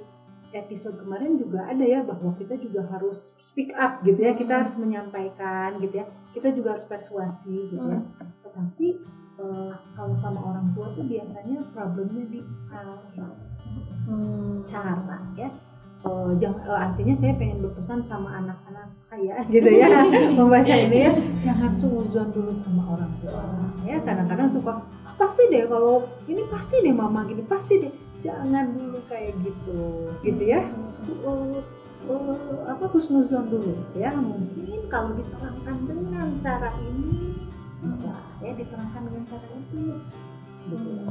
episode 0.50 0.98
kemarin 0.98 1.38
juga 1.38 1.62
ada 1.64 1.86
ya 1.86 2.02
bahwa 2.02 2.34
kita 2.34 2.58
juga 2.58 2.82
harus 2.90 3.38
speak 3.38 3.70
up 3.78 4.02
gitu 4.02 4.18
ya 4.18 4.34
kita 4.34 4.56
Hmm. 4.56 4.62
harus 4.66 4.76
menyampaikan 4.76 5.78
gitu 5.78 6.00
ya 6.00 6.06
kita 6.32 6.50
juga 6.52 6.74
harus 6.74 6.86
persuasi 6.86 7.70
gitu 7.70 7.86
ya 7.86 8.02
tetapi 8.44 8.88
eh, 9.40 9.74
kalau 9.96 10.16
sama 10.16 10.40
orang 10.44 10.68
tua 10.76 10.92
tuh 10.94 11.08
biasanya 11.08 11.64
problemnya 11.72 12.24
di 12.28 12.40
cara. 12.60 13.30
Hmm. 14.10 14.66
cara 14.66 15.20
ya. 15.38 15.50
Eh, 16.00 16.32
jangan 16.40 16.64
eh, 16.64 16.80
artinya 16.80 17.12
saya 17.12 17.36
pengen 17.36 17.60
berpesan 17.60 18.00
sama 18.00 18.32
anak-anak 18.40 18.88
saya 19.04 19.44
gitu 19.54 19.68
ya 19.68 19.88
membaca 20.38 20.72
ini 20.76 21.08
ya. 21.08 21.12
Jangan 21.44 21.72
suuzon 21.76 22.32
dulu 22.32 22.52
sama 22.52 22.88
orang 22.96 23.12
tua 23.20 23.44
ya. 23.84 24.00
Kadang-kadang 24.00 24.48
suka 24.48 24.80
"Ah, 25.04 25.14
pasti 25.20 25.52
deh 25.52 25.68
kalau 25.68 26.08
ini 26.32 26.48
pasti 26.48 26.80
deh 26.80 26.96
mama 26.96 27.28
gini 27.28 27.44
pasti 27.44 27.84
deh. 27.84 27.92
Jangan 28.24 28.72
dulu 28.72 29.00
kayak 29.12 29.36
gitu 29.44 30.08
gitu 30.24 30.44
ya. 30.48 30.64
Eh, 32.10 32.64
apa 32.64 32.86
husnuzon 32.88 33.52
dulu 33.52 33.76
ya. 33.92 34.16
Mungkin 34.16 34.88
kalau 34.88 35.12
diterangkan 35.20 35.78
dengan 35.84 36.28
cara 36.40 36.72
ini 36.80 37.19
bisa 37.80 38.12
ya 38.40 38.52
diterangkan 38.54 39.02
dengan 39.08 39.24
cara 39.24 39.46
itu 39.48 39.76
bisa 40.04 40.22
gitu 40.68 40.90
ya 40.96 41.10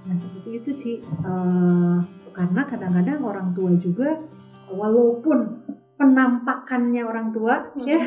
Nah 0.00 0.16
seperti 0.16 0.50
itu 0.56 0.70
Ci, 0.72 0.92
Eh, 1.04 1.98
karena 2.32 2.62
kadang-kadang 2.64 3.20
orang 3.20 3.52
tua 3.52 3.68
juga 3.76 4.16
walaupun 4.66 5.60
penampakannya 6.00 7.04
orang 7.04 7.28
tua 7.28 7.68
Hmm. 7.76 7.84
ya 7.84 8.00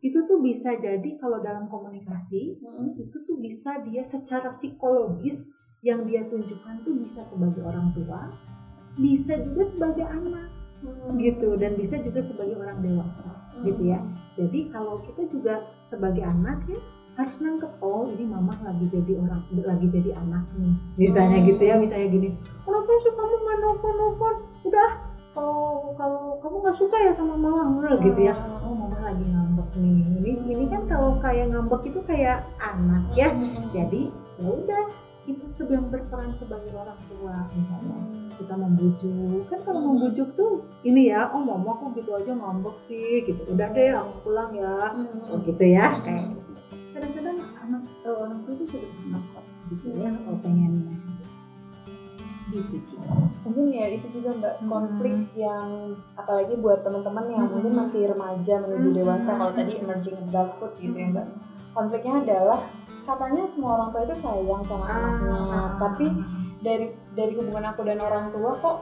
itu 0.00 0.16
tuh 0.24 0.38
bisa 0.38 0.78
jadi 0.78 1.10
kalau 1.18 1.42
dalam 1.42 1.66
komunikasi 1.66 2.56
Hmm. 2.56 2.94
itu 2.94 3.18
tuh 3.20 3.36
bisa 3.36 3.82
dia 3.82 4.00
secara 4.00 4.48
psikologis 4.48 5.50
yang 5.82 6.06
dia 6.06 6.22
tunjukkan 6.24 6.86
tuh 6.86 6.94
bisa 6.94 7.24
sebagai 7.24 7.64
orang 7.64 7.90
tua, 7.90 8.30
bisa 8.94 9.34
juga 9.40 9.64
sebagai 9.64 10.06
anak 10.06 10.48
Hmm. 10.80 11.18
gitu 11.18 11.58
dan 11.58 11.74
bisa 11.74 11.98
juga 11.98 12.22
sebagai 12.22 12.56
orang 12.56 12.78
dewasa 12.78 13.28
gitu 13.60 13.90
ya. 13.90 14.00
Jadi 14.32 14.70
kalau 14.70 15.02
kita 15.02 15.26
juga 15.26 15.60
sebagai 15.82 16.24
anak 16.24 16.62
ya 16.64 16.78
harus 17.20 17.36
nangkep 17.38 17.72
oh 17.84 18.08
ini 18.08 18.24
mama 18.24 18.56
lagi 18.64 18.88
jadi 18.88 19.12
orang 19.20 19.42
lagi 19.52 19.86
jadi 19.86 20.10
anak 20.16 20.44
nih. 20.56 20.74
Misalnya 20.96 21.38
Hmm. 21.38 21.48
gitu 21.52 21.62
ya 21.62 21.74
misalnya 21.76 22.08
gini 22.08 22.28
kenapa 22.64 22.90
sih 22.96 23.12
kamu 23.12 23.34
nggak 23.36 23.56
nelfon 23.60 23.94
nelfon? 23.94 24.34
Udah 24.64 24.90
kalau 25.30 25.94
kalau 25.94 26.24
kamu 26.42 26.56
nggak 26.64 26.76
suka 26.76 26.96
ya 26.98 27.12
sama 27.12 27.36
mama 27.36 27.86
udah 27.86 28.00
gitu 28.00 28.20
ya. 28.24 28.34
Oh 28.64 28.72
mama 28.72 28.98
lagi 29.04 29.24
ngambek 29.28 29.68
nih. 29.76 30.00
Ini 30.20 30.30
ini 30.48 30.64
kan 30.66 30.82
kalau 30.88 31.20
kayak 31.20 31.52
ngambek 31.52 31.92
itu 31.92 32.00
kayak 32.02 32.42
anak 32.58 33.04
ya. 33.12 33.28
Jadi 33.70 34.08
ya 34.40 34.48
udah 34.48 34.84
kita 35.20 35.46
sedang 35.52 35.86
berperan 35.92 36.32
sebagai 36.32 36.72
orang 36.72 36.96
tua 37.06 37.46
misalnya 37.52 38.00
kita 38.40 38.56
membujuk. 38.56 39.44
Kan 39.52 39.60
kalau 39.62 39.80
membujuk 39.84 40.32
tuh 40.32 40.64
ini 40.82 41.12
ya 41.12 41.28
oh 41.30 41.44
mama 41.44 41.76
kok 41.76 41.92
gitu 41.94 42.16
aja 42.16 42.32
ngambek 42.32 42.76
sih? 42.80 43.20
Gitu. 43.22 43.44
Udah 43.46 43.68
deh 43.70 43.92
aku 43.92 44.26
pulang 44.26 44.50
ya. 44.56 44.96
Oh, 45.30 45.38
gitu 45.44 45.60
ya 45.62 46.00
kayak 46.00 46.32
gitu 46.34 46.49
kadang-kadang 46.90 47.38
anak 47.62 47.82
uh, 48.04 48.16
orang 48.26 48.38
tua 48.42 48.52
itu 48.58 48.64
sederhana 48.66 49.18
kok 49.30 49.44
gitu 49.70 49.88
ya 49.94 50.10
oh, 50.26 50.38
pengennya 50.42 50.96
gitu 52.50 52.76
Ci. 52.82 52.96
mungkin 53.46 53.70
ya 53.70 53.86
itu 53.94 54.10
juga 54.10 54.34
mbak 54.34 54.54
konflik 54.66 55.14
hmm. 55.14 55.38
yang 55.38 55.94
apalagi 56.18 56.58
buat 56.58 56.82
teman-teman 56.82 57.30
yang 57.30 57.46
hmm. 57.46 57.52
mungkin 57.54 57.72
masih 57.78 58.10
remaja 58.10 58.54
menuju 58.58 58.88
dewasa 58.90 59.30
kalau 59.38 59.52
tadi 59.54 59.78
emerging 59.78 60.18
adulthood 60.18 60.74
gitu 60.82 60.96
ya 60.98 61.08
mbak 61.14 61.26
konfliknya 61.70 62.14
adalah 62.26 62.60
katanya 63.06 63.42
semua 63.46 63.70
orang 63.78 63.88
tua 63.94 64.02
itu 64.02 64.16
sayang 64.18 64.62
sama 64.66 64.84
ah, 64.86 64.94
anaknya 64.98 65.34
ah, 65.38 65.68
tapi 65.78 66.06
dari 66.60 66.86
dari 67.14 67.32
hubungan 67.38 67.70
aku 67.70 67.86
dan 67.86 68.02
orang 68.02 68.34
tua 68.34 68.50
kok 68.58 68.76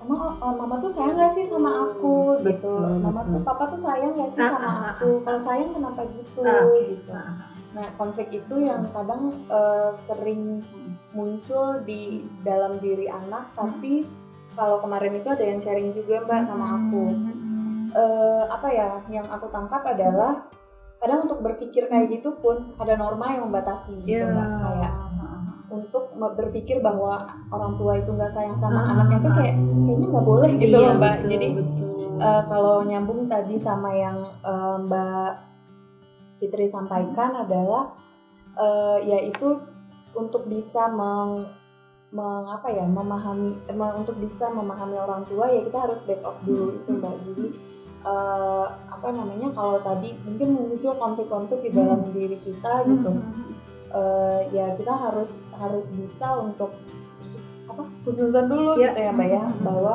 mama 0.00 0.36
oh, 0.38 0.52
mama 0.54 0.74
tuh 0.78 0.92
sayang 0.92 1.16
gak 1.16 1.32
sih 1.34 1.44
sama 1.48 1.70
aku? 1.90 2.38
Gitu. 2.40 2.46
betul, 2.46 2.78
gitu 2.78 3.02
mama 3.02 3.20
betul. 3.24 3.32
tuh 3.32 3.40
papa 3.42 3.64
tuh 3.72 3.80
sayang 3.80 4.12
gak 4.12 4.30
sih 4.36 4.42
ah, 4.44 4.50
sama 4.52 4.68
ah, 4.68 4.76
aku? 4.92 5.08
ah, 5.08 5.20
kalau 5.24 5.40
sayang 5.42 5.70
kenapa 5.72 6.00
gitu? 6.12 6.40
Ah, 6.44 6.64
gitu. 6.76 7.12
Nah 7.76 7.86
konflik 8.00 8.28
itu 8.32 8.54
yang 8.60 8.82
kadang 8.92 9.22
uh, 9.48 9.90
sering 10.08 10.60
muncul 11.16 11.80
di 11.82 12.24
dalam 12.44 12.76
diri 12.80 13.08
anak 13.08 13.52
tapi 13.56 14.04
kalau 14.56 14.80
kemarin 14.80 15.16
itu 15.16 15.28
ada 15.28 15.44
yang 15.44 15.60
sharing 15.60 15.92
juga 15.92 16.24
mbak 16.24 16.48
sama 16.48 16.80
aku. 16.80 17.04
uh, 17.96 18.44
apa 18.52 18.68
ya 18.72 18.88
yang 19.08 19.24
aku 19.28 19.48
tangkap 19.48 19.84
adalah 19.84 20.48
kadang 21.00 21.28
untuk 21.28 21.44
berpikir 21.44 21.88
kayak 21.88 22.08
gitu 22.08 22.36
pun 22.40 22.72
ada 22.80 22.96
norma 22.96 23.36
yang 23.36 23.48
membatasi 23.48 24.00
gitu 24.04 24.24
yeah. 24.24 24.32
mbak 24.32 24.48
kayak 24.60 24.92
untuk 25.66 26.14
berpikir 26.14 26.78
bahwa 26.78 27.26
orang 27.50 27.74
tua 27.74 27.98
itu 27.98 28.10
nggak 28.14 28.30
sayang 28.30 28.58
sama 28.58 28.86
uh, 28.86 28.90
anaknya 28.94 29.18
itu 29.18 29.30
kayak 29.34 29.54
kayaknya 29.58 30.06
nggak 30.14 30.26
boleh 30.26 30.50
gitu 30.58 30.76
iya, 30.78 30.84
loh 30.86 30.94
mbak 30.94 31.14
betul, 31.18 31.28
jadi 31.30 31.48
betul. 31.58 31.88
Uh, 32.16 32.42
kalau 32.48 32.76
nyambung 32.86 33.20
tadi 33.28 33.56
sama 33.58 33.90
yang 33.92 34.18
uh, 34.46 34.76
mbak 34.78 35.32
Fitri 36.36 36.68
sampaikan 36.68 37.30
hmm. 37.34 37.42
adalah 37.48 37.84
uh, 38.54 38.98
yaitu 39.02 39.58
untuk 40.16 40.48
bisa 40.48 40.88
meng, 40.88 41.48
meng 42.14 42.44
apa 42.46 42.68
ya 42.72 42.86
memahami 42.86 43.58
untuk 43.98 44.16
bisa 44.22 44.48
memahami 44.48 44.96
orang 44.96 45.26
tua 45.26 45.50
ya 45.50 45.66
kita 45.66 45.78
harus 45.82 46.00
back 46.06 46.22
off 46.22 46.38
dulu 46.46 46.78
itu 46.78 46.90
mbak 46.94 47.14
jadi 47.26 47.46
uh, 48.06 48.66
apa 48.86 49.08
namanya 49.10 49.50
kalau 49.50 49.82
tadi 49.82 50.14
mungkin 50.22 50.48
muncul 50.54 50.94
konflik-konflik 50.94 51.60
di 51.66 51.70
dalam 51.74 52.06
hmm. 52.06 52.12
diri 52.14 52.38
kita 52.38 52.86
gitu 52.86 53.10
uh, 53.96 54.40
ya 54.52 54.76
kita 54.76 54.92
harus 54.92 55.32
harus 55.56 55.88
bisa 55.96 56.36
untuk 56.36 56.76
apa 57.66 57.82
husnuzon 58.04 58.46
dulu 58.46 58.76
yeah. 58.76 58.92
gitu 58.92 59.00
ya 59.00 59.10
mbak 59.16 59.28
ya. 59.32 59.44
Bahwa 59.64 59.94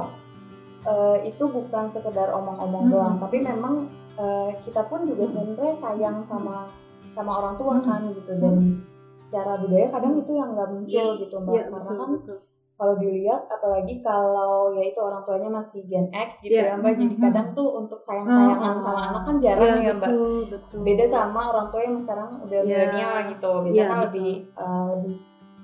uh, 0.90 1.18
itu 1.22 1.44
bukan 1.46 1.94
sekedar 1.94 2.34
omong-omong 2.34 2.90
doang 2.90 3.16
tapi 3.22 3.46
memang 3.46 3.86
uh, 4.18 4.50
kita 4.66 4.90
pun 4.90 5.06
juga 5.06 5.30
sebenarnya 5.30 5.78
sayang 5.78 6.26
sama 6.26 6.74
sama 7.14 7.32
orang 7.38 7.56
tua 7.62 7.78
kan 7.86 8.10
gitu. 8.10 8.34
Dan 8.42 8.82
secara 9.22 9.62
budaya 9.62 9.88
kadang 9.94 10.18
itu 10.20 10.32
yang 10.34 10.50
nggak 10.58 10.70
muncul 10.74 11.08
yeah. 11.14 11.22
gitu 11.22 11.36
mbak. 11.38 11.54
Yeah, 11.54 11.66
karena 11.70 11.86
betul, 11.86 12.00
kan 12.02 12.10
betul 12.18 12.40
kalau 12.82 12.98
dilihat 12.98 13.46
apalagi 13.46 14.02
kalau 14.02 14.74
ya 14.74 14.90
itu 14.90 14.98
orang 14.98 15.22
tuanya 15.22 15.54
masih 15.54 15.86
Gen 15.86 16.10
X 16.10 16.42
gitu 16.42 16.58
yeah. 16.58 16.74
ya 16.74 16.82
mbak. 16.82 16.98
Jadi 16.98 17.16
kadang 17.22 17.54
tuh 17.54 17.78
untuk 17.78 18.02
sayang 18.02 18.26
sayangan 18.26 18.74
oh, 18.74 18.82
sama 18.82 19.02
anak 19.14 19.22
kan 19.30 19.36
jarang 19.38 19.70
yeah, 19.70 19.86
ya 19.86 19.94
mbak. 19.94 20.10
betul, 20.10 20.34
betul. 20.50 20.80
beda 20.82 21.06
sama 21.06 21.42
orang 21.54 21.68
tua 21.70 21.82
yang 21.86 21.98
sekarang 22.02 22.30
udah 22.42 22.60
yeah. 22.66 22.90
milenial 22.90 23.16
gitu. 23.30 23.52
Biasanya 23.70 23.86
yeah, 23.86 24.02
lebih 24.10 24.32
uh, 24.58 24.86
lebih 24.98 25.16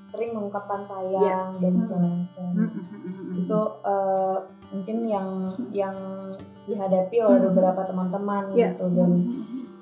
sering 0.05 0.29
mengungkapkan 0.37 0.81
sayang 0.85 1.17
yeah. 1.57 1.57
dan 1.57 1.73
segala 1.81 2.05
macam. 2.05 2.49
Itu 3.33 3.61
uh, 3.81 4.37
mungkin 4.69 4.97
yang 5.09 5.27
yang 5.73 5.97
dihadapi 6.69 7.17
oleh 7.17 7.39
beberapa 7.49 7.81
teman-teman 7.81 8.53
yeah. 8.53 8.77
gitu. 8.77 8.93
Dan 8.93 9.11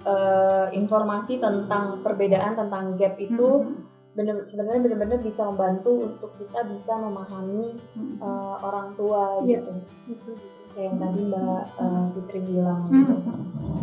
uh, 0.08 0.72
informasi 0.72 1.44
tentang 1.44 2.00
perbedaan 2.00 2.56
tentang 2.56 2.96
gap 2.96 3.20
itu 3.20 3.75
bener 4.15 4.48
sebenarnya 4.48 4.81
benar-benar 4.88 5.19
bisa 5.19 5.43
membantu 5.43 6.07
untuk 6.07 6.31
kita 6.39 6.63
bisa 6.72 6.95
memahami 6.95 7.75
hmm. 8.00 8.15
uh, 8.24 8.55
orang 8.63 8.95
tua 8.95 9.43
yeah. 9.43 9.60
gitu 9.60 9.72
gitu 10.07 10.31
kayak 10.72 10.91
yang 10.91 10.98
tadi 11.03 11.22
mbak 11.27 11.63
uh, 11.75 12.05
Fitri 12.15 12.39
bilang 12.48 12.81
gitu 12.88 13.15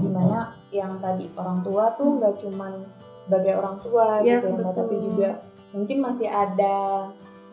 di 0.00 0.08
mana 0.08 0.56
yang 0.72 0.92
tadi 1.04 1.28
orang 1.36 1.60
tua 1.60 1.92
tuh 2.00 2.16
nggak 2.16 2.34
cuman 2.40 2.72
sebagai 3.28 3.52
orang 3.60 3.76
tua 3.84 4.24
yeah, 4.24 4.40
gitu 4.40 4.46
ya 4.48 4.56
mbak 4.56 4.72
tapi 4.72 4.94
juga 5.04 5.30
mungkin 5.76 5.98
masih 6.00 6.28
ada 6.32 6.76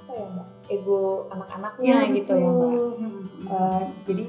apa 0.07 0.11
ya 0.15 0.25
mbak 0.31 0.47
ego 0.71 1.27
anak-anaknya 1.35 1.95
yeah, 1.99 2.15
gitu 2.15 2.31
betul. 2.31 2.39
ya 2.39 2.47
mbak 2.47 2.71
uh, 3.51 3.83
jadi 4.07 4.25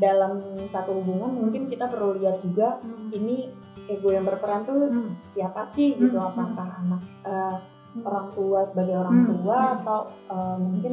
dalam 0.00 0.32
satu 0.72 0.96
hubungan 1.04 1.36
mungkin 1.36 1.68
kita 1.68 1.84
perlu 1.84 2.16
lihat 2.16 2.40
juga 2.40 2.80
hmm. 2.80 3.12
ini 3.12 3.52
ego 3.92 4.08
yang 4.08 4.24
berperan 4.24 4.64
tuh 4.64 4.88
hmm. 4.88 5.20
siapa 5.28 5.68
sih 5.68 6.00
gitu 6.00 6.16
hmm. 6.16 6.28
apakah 6.32 6.68
anak 6.80 7.02
uh, 7.28 7.60
orang 7.98 8.28
tua 8.32 8.60
sebagai 8.62 8.94
orang 8.94 9.16
hmm. 9.22 9.28
tua 9.34 9.58
hmm. 9.58 9.74
atau 9.82 10.00
uh, 10.30 10.56
mungkin 10.56 10.92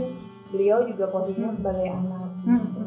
beliau 0.50 0.80
juga 0.88 1.06
posisinya 1.12 1.52
hmm. 1.54 1.58
sebagai 1.58 1.88
anak. 1.94 2.30
Hmm. 2.42 2.58
Gitu. 2.58 2.82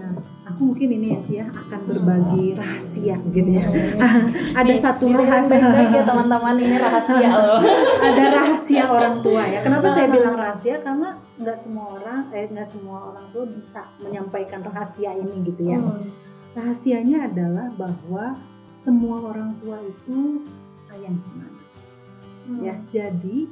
Nah, 0.00 0.16
aku 0.48 0.60
mungkin 0.72 0.88
ini 0.96 1.06
ya 1.12 1.20
Cia 1.20 1.46
akan 1.52 1.80
berbagi 1.86 2.56
rahasia 2.56 3.16
gitu 3.30 3.50
ya. 3.52 3.64
Hmm. 3.68 4.32
Ada 4.58 4.72
nih, 4.74 4.80
satu 4.80 5.06
rahasia 5.12 5.60
ya 5.70 6.02
teman-teman 6.02 6.56
ini 6.58 6.76
rahasia 6.80 7.28
loh. 7.38 7.60
Ada 8.00 8.22
rahasia 8.34 8.84
orang 8.90 9.16
tua 9.22 9.42
ya. 9.46 9.60
Kenapa 9.62 9.86
saya 9.92 10.08
bilang 10.16 10.34
rahasia? 10.34 10.82
Karena 10.82 11.14
nggak 11.38 11.58
semua 11.58 11.86
orang 11.94 12.26
eh 12.34 12.48
nggak 12.50 12.68
semua 12.68 12.98
orang 13.14 13.26
tua 13.30 13.44
bisa 13.46 13.86
menyampaikan 14.02 14.60
rahasia 14.66 15.14
ini 15.14 15.46
gitu 15.46 15.62
ya. 15.68 15.78
Hmm. 15.78 16.02
Rahasianya 16.50 17.30
adalah 17.30 17.70
bahwa 17.78 18.34
semua 18.74 19.22
orang 19.30 19.54
tua 19.62 19.78
itu 19.82 20.42
sayang 20.82 21.14
sama 21.14 21.46
anak 21.46 21.69
hmm. 22.50 22.60
ya 22.66 22.74
jadi 22.90 23.46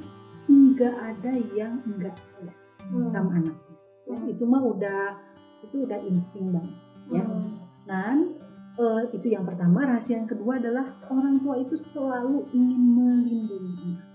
nggak 0.49 0.95
ada 0.99 1.33
yang 1.55 1.79
enggak 1.87 2.19
sayang 2.19 2.59
hmm. 2.91 3.07
sama 3.07 3.39
anaknya 3.39 3.77
ya 4.09 4.17
itu 4.27 4.43
mah 4.43 4.63
udah 4.65 5.15
itu 5.63 5.85
udah 5.87 5.99
insting 6.09 6.51
banget 6.51 6.75
ya 7.07 7.23
hmm. 7.23 7.47
dan 7.87 8.35
uh, 8.75 9.07
itu 9.15 9.31
yang 9.31 9.47
pertama 9.47 9.87
rahasia 9.87 10.19
yang 10.19 10.27
kedua 10.27 10.59
adalah 10.59 10.99
orang 11.07 11.39
tua 11.39 11.55
itu 11.61 11.79
selalu 11.79 12.43
ingin 12.51 12.83
melindungi 12.83 13.73
anak 13.87 14.07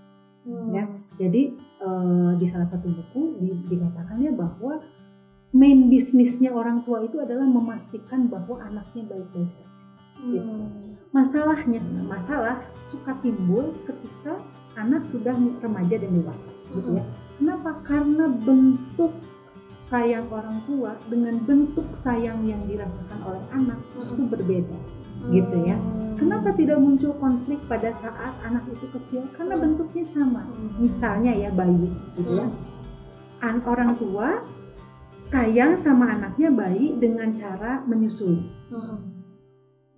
hmm. 0.45 0.69
ya 0.69 0.83
jadi 1.17 1.41
uh, 1.81 2.31
di 2.37 2.45
salah 2.45 2.67
satu 2.67 2.91
buku 2.91 3.41
di, 3.41 3.49
dikatakannya 3.71 4.35
bahwa 4.35 4.83
main 5.55 5.87
bisnisnya 5.87 6.51
orang 6.51 6.83
tua 6.83 6.99
itu 7.01 7.15
adalah 7.23 7.47
memastikan 7.47 8.27
bahwa 8.27 8.59
anaknya 8.59 9.07
baik-baik 9.07 9.47
saja 9.47 9.85
gitu. 10.25 10.43
Hmm. 10.43 10.95
Masalahnya, 11.15 11.79
masalah 12.07 12.59
suka 12.83 13.15
timbul 13.23 13.71
ketika 13.87 14.41
anak 14.75 15.07
sudah 15.07 15.35
remaja 15.35 15.95
dan 15.99 16.11
dewasa 16.11 16.51
gitu 16.75 16.99
ya. 16.99 17.03
Kenapa? 17.39 17.79
Karena 17.83 18.27
bentuk 18.27 19.11
sayang 19.79 20.25
orang 20.33 20.65
tua 20.65 20.97
dengan 21.07 21.37
bentuk 21.45 21.93
sayang 21.93 22.41
yang 22.43 22.63
dirasakan 22.65 23.21
oleh 23.21 23.43
anak 23.53 23.79
itu 23.95 24.21
berbeda 24.25 24.77
gitu 25.31 25.57
ya. 25.65 25.77
Kenapa 26.15 26.53
tidak 26.55 26.79
muncul 26.79 27.11
konflik 27.17 27.59
pada 27.67 27.91
saat 27.91 28.33
anak 28.45 28.65
itu 28.71 28.87
kecil? 28.93 29.21
Karena 29.35 29.59
bentuknya 29.59 30.05
sama. 30.05 30.47
Misalnya 30.79 31.33
ya 31.33 31.49
bayi 31.51 31.91
gitu 32.17 32.31
ya. 32.39 32.47
An 33.43 33.59
orang 33.67 33.99
tua 33.99 34.41
sayang 35.19 35.79
sama 35.79 36.11
anaknya 36.11 36.51
bayi 36.51 36.95
dengan 36.95 37.31
cara 37.33 37.83
menyusui 37.87 38.43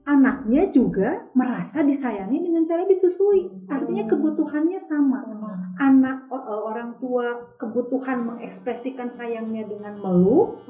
anaknya 0.08 0.72
juga 0.72 1.28
merasa 1.36 1.84
disayangi 1.84 2.40
dengan 2.40 2.64
cara 2.64 2.88
disusui. 2.88 3.68
Artinya 3.68 4.08
hmm. 4.08 4.12
kebutuhannya 4.16 4.80
sama. 4.80 5.20
Anak 5.78 6.32
orang 6.32 6.96
tua 6.98 7.54
kebutuhan 7.60 8.24
mengekspresikan 8.24 9.12
sayangnya 9.12 9.68
dengan 9.68 10.00
meluk, 10.00 10.64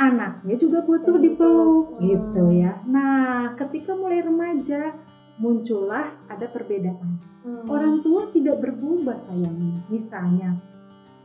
anaknya 0.00 0.56
juga 0.56 0.80
butuh 0.82 1.20
dipeluk 1.20 2.00
gitu 2.00 2.48
ya. 2.50 2.80
Nah, 2.88 3.52
ketika 3.60 3.92
mulai 3.92 4.24
remaja 4.24 4.96
muncullah 5.36 6.08
ada 6.32 6.48
perbedaan. 6.48 7.20
Hmm. 7.44 7.68
Orang 7.68 8.00
tua 8.00 8.32
tidak 8.32 8.64
berubah 8.64 9.20
sayangnya. 9.20 9.84
Misalnya 9.92 10.56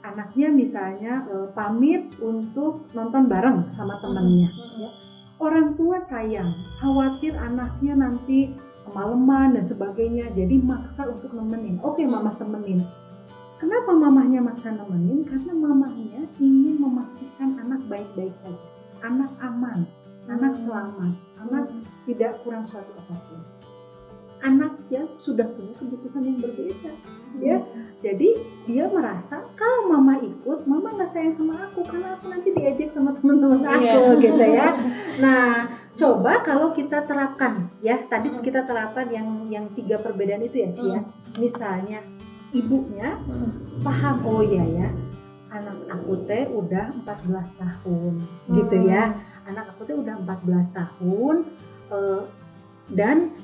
anaknya 0.03 0.47
misalnya 0.51 1.13
uh, 1.27 1.49
pamit 1.51 2.11
untuk 2.21 2.87
nonton 2.95 3.27
bareng 3.27 3.67
sama 3.67 3.99
temennya 3.99 4.47
ya 4.79 5.06
orang 5.37 5.73
tua 5.77 6.01
sayang, 6.01 6.53
khawatir 6.81 7.37
anaknya 7.37 7.93
nanti 7.97 8.53
kemalaman 8.85 9.57
dan 9.57 9.63
sebagainya, 9.65 10.33
jadi 10.33 10.57
maksa 10.61 11.09
untuk 11.09 11.33
nemenin. 11.33 11.77
Oke, 11.81 12.05
mama 12.05 12.33
temenin. 12.37 12.85
Kenapa 13.57 13.89
mamahnya 13.93 14.41
maksa 14.41 14.73
nemenin? 14.73 15.25
Karena 15.25 15.53
mamahnya 15.53 16.29
ingin 16.37 16.77
memastikan 16.77 17.57
anak 17.57 17.81
baik-baik 17.89 18.33
saja, 18.33 18.69
anak 19.01 19.33
aman, 19.41 19.89
anak 20.29 20.53
hmm. 20.53 20.61
selamat, 20.61 21.13
anak 21.41 21.65
tidak 22.05 22.37
kurang 22.45 22.63
suatu 22.63 22.93
apa 22.95 23.15
pun 23.27 23.41
anak 24.45 24.73
ya 24.93 25.01
sudah 25.17 25.49
punya 25.49 25.73
kebutuhan 25.77 26.21
yang 26.21 26.37
berbeda 26.37 26.91
ya 27.41 27.57
jadi 28.07 28.29
dia 28.63 28.87
merasa 28.87 29.43
kalau 29.59 29.91
mama 29.91 30.15
ikut 30.23 30.63
mama 30.63 30.95
nggak 30.95 31.11
sayang 31.11 31.35
sama 31.35 31.59
aku 31.67 31.83
karena 31.83 32.15
aku 32.15 32.31
nanti 32.31 32.55
diajak 32.55 32.87
sama 32.87 33.11
teman-teman 33.11 33.59
aku 33.67 33.83
yeah. 34.15 34.23
gitu 34.23 34.43
ya. 34.47 34.67
Nah 35.23 35.67
coba 35.91 36.39
kalau 36.39 36.71
kita 36.71 37.03
terapkan 37.03 37.67
ya. 37.83 37.99
Tadi 38.07 38.31
kita 38.39 38.63
terapkan 38.63 39.11
yang 39.11 39.51
yang 39.51 39.67
tiga 39.75 39.99
perbedaan 39.99 40.39
itu 40.39 40.63
ya 40.63 40.69
Cia 40.71 41.03
misalnya 41.35 41.99
ibunya 42.55 43.19
paham 43.83 44.23
oh 44.23 44.39
iya 44.39 44.63
ya. 44.63 44.89
Anak 45.51 45.91
aku 45.91 46.23
teh 46.23 46.47
udah 46.47 46.95
14 47.03 47.59
tahun 47.59 48.13
gitu 48.55 48.77
ya. 48.87 49.19
Anak 49.43 49.75
aku 49.75 49.83
teh 49.83 49.95
udah 49.99 50.15
14 50.23 50.47
tahun 50.79 51.35
uh, 51.91 52.23
dan 52.87 53.35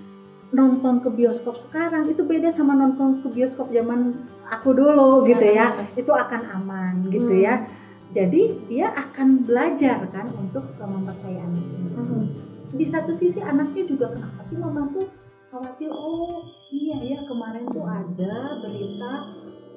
nonton 0.53 1.01
ke 1.01 1.10
bioskop 1.10 1.57
sekarang 1.57 2.05
itu 2.05 2.22
beda 2.24 2.53
sama 2.53 2.77
nonton 2.77 3.25
ke 3.25 3.27
bioskop 3.33 3.74
zaman 3.74 4.24
aku 4.48 4.77
dulu 4.77 5.25
gitu 5.25 5.43
ya. 5.43 5.74
Itu 5.98 6.13
akan 6.13 6.41
aman 6.62 7.10
gitu 7.10 7.33
ya. 7.33 7.60
Hmm. 7.60 7.81
jadi 8.13 8.41
dia 8.69 8.93
akan 8.93 9.41
belajar 9.41 10.05
kan 10.13 10.29
untuk 10.38 10.77
mempercayai 10.77 11.41
anaknya. 11.41 11.89
Hmm. 11.98 12.25
di 12.74 12.86
satu 12.86 13.10
sisi 13.10 13.41
anaknya 13.41 13.86
juga 13.89 14.10
kenapa 14.10 14.41
sih 14.45 14.57
mama 14.57 14.86
tuh 14.93 15.05
khawatir 15.53 15.89
oh 15.93 16.45
iya 16.74 16.98
ya 17.01 17.19
kemarin 17.25 17.65
tuh 17.69 17.86
ada 17.86 18.57
berita 18.62 19.13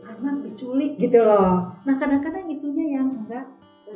anak 0.07 0.37
diculik 0.49 0.97
gitu 0.97 1.21
loh. 1.21 1.77
Nah 1.85 1.95
kadang-kadang 2.01 2.49
itunya 2.49 2.97
yang 2.97 3.25
enggak 3.25 3.45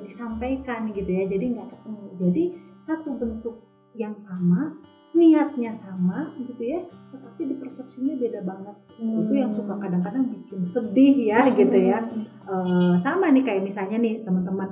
disampaikan 0.05 0.89
gitu 0.93 1.09
ya 1.09 1.25
jadi 1.25 1.45
nggak 1.57 1.69
ketemu. 1.73 2.05
Jadi 2.21 2.45
satu 2.77 3.17
bentuk 3.17 3.57
yang 3.97 4.15
sama 4.21 4.77
niatnya 5.15 5.75
sama 5.75 6.31
gitu 6.39 6.63
ya 6.63 6.81
tetapi 7.11 7.43
di 7.43 7.55
persepsinya 7.59 8.15
beda 8.15 8.41
banget. 8.47 8.77
Hmm. 9.03 9.27
itu 9.27 9.33
yang 9.35 9.51
suka 9.51 9.75
kadang-kadang 9.77 10.31
bikin 10.31 10.63
sedih 10.63 11.35
ya 11.35 11.43
gitu 11.51 11.75
ya. 11.75 12.07
Uh, 12.47 12.95
sama 12.95 13.35
nih 13.35 13.43
kayak 13.43 13.67
misalnya 13.67 13.99
nih 13.99 14.23
teman-teman 14.23 14.71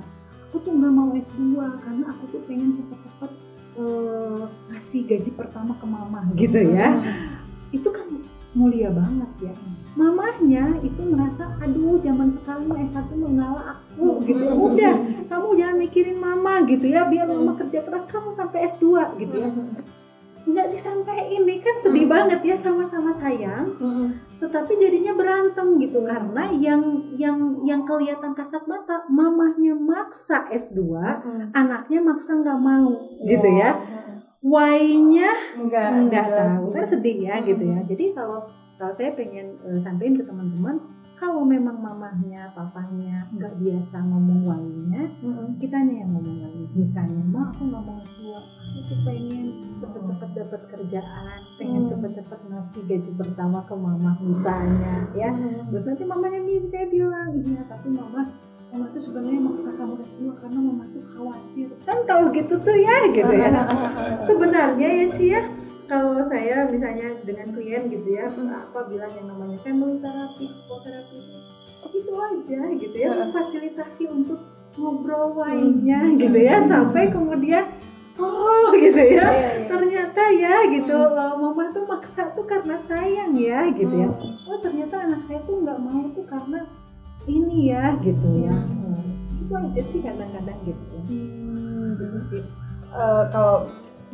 aku 0.49 0.57
tuh 0.63 0.71
nggak 0.73 0.93
mau 0.93 1.11
S2 1.11 1.59
karena 1.83 2.03
aku 2.09 2.23
tuh 2.31 2.41
pengen 2.47 2.71
cepet-cepet 2.71 3.31
uh, 3.77 4.47
ngasih 4.71 5.05
gaji 5.05 5.31
pertama 5.35 5.75
ke 5.75 5.85
mama 5.85 6.23
gitu 6.39 6.59
ya. 6.63 6.95
Hmm. 6.95 7.47
itu 7.69 7.85
kan 7.91 8.07
mulia 8.55 8.89
banget 8.89 9.51
ya. 9.51 9.53
Mamahnya 9.93 10.79
itu 10.81 11.05
merasa 11.05 11.53
aduh 11.59 11.99
zaman 11.99 12.31
sekarang 12.31 12.65
mah 12.71 12.79
S1 12.81 13.11
mengalah 13.19 13.77
aku 13.77 14.23
gitu. 14.23 14.47
Udah 14.47 14.95
kamu 15.27 15.47
jangan 15.59 15.75
mikirin 15.75 16.17
mama 16.17 16.63
gitu 16.63 16.87
ya 16.87 17.05
biar 17.05 17.27
mama 17.27 17.53
kerja 17.59 17.83
keras 17.83 18.07
kamu 18.07 18.31
sampai 18.31 18.63
S2 18.65 18.87
gitu 19.19 19.35
ya 19.37 19.51
nggak 20.49 20.67
disampaikan 20.73 21.27
ini 21.29 21.61
kan 21.61 21.75
sedih 21.77 22.05
hmm. 22.09 22.13
banget 22.13 22.39
ya 22.41 22.55
sama-sama 22.57 23.13
sayang 23.13 23.69
hmm. 23.77 24.37
tetapi 24.41 24.77
jadinya 24.77 25.13
berantem 25.13 25.77
gitu. 25.77 26.01
Karena 26.03 26.49
yang 26.53 26.81
yang 27.13 27.61
yang 27.61 27.81
kelihatan 27.85 28.33
kasat 28.33 28.65
mata 28.65 29.05
mamahnya 29.07 29.77
maksa 29.77 30.45
S2 30.49 30.79
hmm. 30.95 31.53
anaknya 31.53 31.99
maksa 32.01 32.37
nggak 32.39 32.59
mau 32.59 32.93
gitu 33.25 33.47
ya. 33.47 33.77
why-nya 34.39 35.29
nggak 36.07 36.27
tahu. 36.31 36.71
Kan 36.71 36.85
sedih 36.87 37.27
ya 37.27 37.43
gitu 37.43 37.63
ya. 37.63 37.79
Jadi 37.83 38.15
kalau 38.15 38.47
kalau 38.79 38.95
saya 38.95 39.11
pengen 39.11 39.59
uh, 39.67 39.75
sampaikan 39.75 40.15
ke 40.15 40.23
teman-teman 40.23 40.79
kalau 41.19 41.43
memang 41.43 41.75
mamahnya, 41.75 42.47
papahnya 42.55 43.27
nggak 43.35 43.59
biasa 43.59 43.99
ngomong 44.07 44.47
lainnya, 44.47 45.03
mm-hmm. 45.19 45.59
kitanya 45.59 46.07
yang 46.07 46.15
ngomong 46.15 46.47
lainnya. 46.47 46.69
Misalnya, 46.71 47.19
ma 47.27 47.51
aku 47.51 47.67
nggak 47.67 47.83
mau 47.83 47.99
keluar, 47.99 48.43
aku 48.47 48.79
tuh 48.87 48.99
pengen 49.03 49.47
cepet-cepet 49.75 50.29
dapat 50.31 50.61
kerjaan, 50.71 51.39
pengen 51.59 51.83
mm. 51.83 51.89
cepet-cepet 51.91 52.39
ngasih 52.47 52.81
gaji 52.87 53.11
pertama 53.19 53.59
ke 53.67 53.75
mama 53.75 54.15
misalnya, 54.23 55.11
ya. 55.11 55.27
Mm. 55.35 55.67
Terus 55.75 55.83
nanti 55.83 56.03
mamanya 56.07 56.39
bisa 56.39 56.87
bilang, 56.87 57.35
iya 57.35 57.67
tapi 57.67 57.91
mama 57.91 58.23
mama 58.69 58.85
tuh 58.93 59.01
sebenarnya 59.01 59.41
maksa 59.41 59.73
kamu 59.73 59.97
S2 60.05 60.29
karena 60.37 60.61
mama 60.61 60.85
tuh 60.93 61.01
khawatir 61.01 61.73
kan 61.89 62.05
kalau 62.05 62.29
gitu 62.29 62.53
tuh 62.61 62.77
ya 62.77 63.09
gitu 63.09 63.33
ya 63.33 63.49
sebenarnya 64.21 64.89
ya 64.93 65.05
Ci 65.09 65.25
ya 65.33 65.41
kalau 65.89 66.13
saya 66.21 66.69
misalnya 66.69 67.17
dengan 67.25 67.49
klien 67.57 67.89
gitu 67.89 68.13
ya 68.13 68.29
mm. 68.29 68.45
apa 68.69 68.85
bilang 68.85 69.09
yang 69.17 69.25
namanya 69.25 69.57
family 69.57 69.97
therapy, 69.97 70.45
terapi 70.85 71.17
itu 71.17 71.37
itu 71.89 72.13
aja 72.13 72.61
gitu 72.77 72.95
ya 72.95 73.09
memfasilitasi 73.17 74.03
untuk 74.13 74.37
ngobrol 74.77 75.33
lainnya 75.33 76.13
gitu 76.21 76.37
ya 76.37 76.61
sampai 76.61 77.09
kemudian 77.09 77.65
oh 78.21 78.69
gitu 78.77 79.01
ya 79.01 79.17
yeah, 79.17 79.31
yeah. 79.33 79.65
ternyata 79.65 80.23
ya 80.37 80.55
gitu 80.69 80.93
mm. 80.93 81.41
mama 81.41 81.73
tuh 81.73 81.89
maksa 81.89 82.29
tuh 82.37 82.45
karena 82.45 82.77
sayang 82.77 83.33
ya 83.33 83.65
gitu 83.73 83.89
mm. 83.89 84.01
ya 84.05 84.09
oh 84.45 84.59
ternyata 84.61 85.09
anak 85.09 85.25
saya 85.25 85.41
tuh 85.41 85.65
nggak 85.65 85.79
mau 85.81 86.05
tuh 86.13 86.23
karena 86.29 86.69
ini 87.25 87.73
ya 87.73 87.97
gitu 88.01 88.27
ya 88.45 88.57
hmm. 88.57 89.41
itu 89.43 89.53
aja 89.53 89.81
sih 89.85 89.99
kadang-kadang 90.01 90.59
gitu 90.65 90.97
hmm, 91.09 91.99
gitu. 91.99 92.41
Uh, 92.89 93.23
kalau 93.29 93.69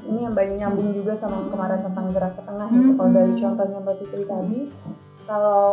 ini 0.05 0.19
yang 0.25 0.33
banyak 0.37 0.55
nyambung 0.61 0.89
juga 0.93 1.13
sama 1.17 1.41
yang 1.41 1.49
kemarin 1.49 1.79
tentang 1.81 2.05
gerak 2.13 2.33
ke 2.37 2.41
tengah 2.45 2.67
gitu. 2.69 2.91
Kalau 2.95 3.11
dari 3.11 3.33
hmm. 3.33 3.41
contohnya 3.41 3.77
Mbak 3.81 3.95
Fitri 3.99 4.23
tadi, 4.25 4.61
kalau 5.25 5.63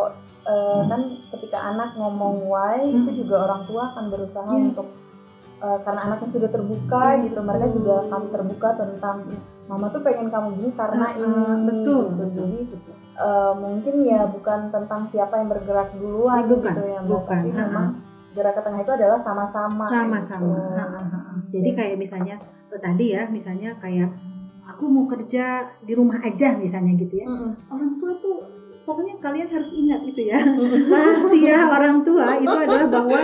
uh, 0.45 0.81
kan 0.89 1.01
ketika 1.37 1.57
anak 1.61 1.89
ngomong 1.95 2.35
why 2.49 2.81
hmm. 2.81 3.05
itu 3.05 3.23
juga 3.23 3.45
orang 3.47 3.61
tua 3.69 3.93
akan 3.93 4.05
berusaha 4.11 4.51
yes. 4.57 4.65
untuk 4.73 4.89
uh, 5.63 5.79
karena 5.85 6.01
anaknya 6.11 6.29
sudah 6.29 6.49
terbuka 6.51 7.03
ya, 7.15 7.23
gitu, 7.23 7.39
betul. 7.39 7.47
mereka 7.47 7.65
juga 7.71 7.93
akan 8.07 8.21
terbuka 8.29 8.69
tentang 8.75 9.17
mama 9.63 9.87
tuh 9.87 10.01
pengen 10.03 10.27
kamu 10.27 10.47
gini 10.59 10.69
karena 10.75 11.05
uh, 11.07 11.15
ini 11.15 11.39
betul 11.63 12.03
gitu. 12.03 12.19
betul, 12.19 12.43
jadi 12.43 12.59
betul. 12.67 12.95
Uh, 13.13 13.53
mungkin 13.55 13.95
ya 14.03 14.21
bukan 14.27 14.59
tentang 14.73 15.01
siapa 15.07 15.39
yang 15.39 15.47
bergerak 15.47 15.89
duluan 15.95 16.43
bukan, 16.49 16.73
gitu 16.73 16.81
ya 16.83 16.99
mbak 16.99 17.11
bukan. 17.13 17.39
tapi 17.39 17.49
memang 17.53 17.87
gerak 18.33 18.53
ke 18.57 18.61
tengah 18.65 18.81
itu 18.81 18.93
adalah 18.93 19.19
sama-sama 19.21 19.85
sama-sama 19.85 20.57
gitu. 21.47 21.59
jadi 21.59 21.69
kayak 21.71 21.95
misalnya 22.01 22.35
tadi 22.73 23.13
ya 23.13 23.29
misalnya 23.29 23.77
kayak 23.77 24.09
aku 24.63 24.87
mau 24.87 25.05
kerja 25.05 25.67
di 25.83 25.93
rumah 25.93 26.19
aja 26.23 26.55
misalnya 26.55 26.95
gitu 26.95 27.19
ya. 27.19 27.27
Mm 27.27 27.35
-hmm. 27.35 27.51
orang 27.73 27.91
tua 27.99 28.11
tuh 28.17 28.37
pokoknya 28.87 29.19
kalian 29.19 29.49
harus 29.51 29.71
ingat 29.75 30.01
itu 30.07 30.31
ya. 30.31 30.39
Rahasia 30.91 31.67
orang 31.71 32.03
tua 32.03 32.39
itu 32.39 32.55
adalah 32.55 32.87
bahwa 32.87 33.19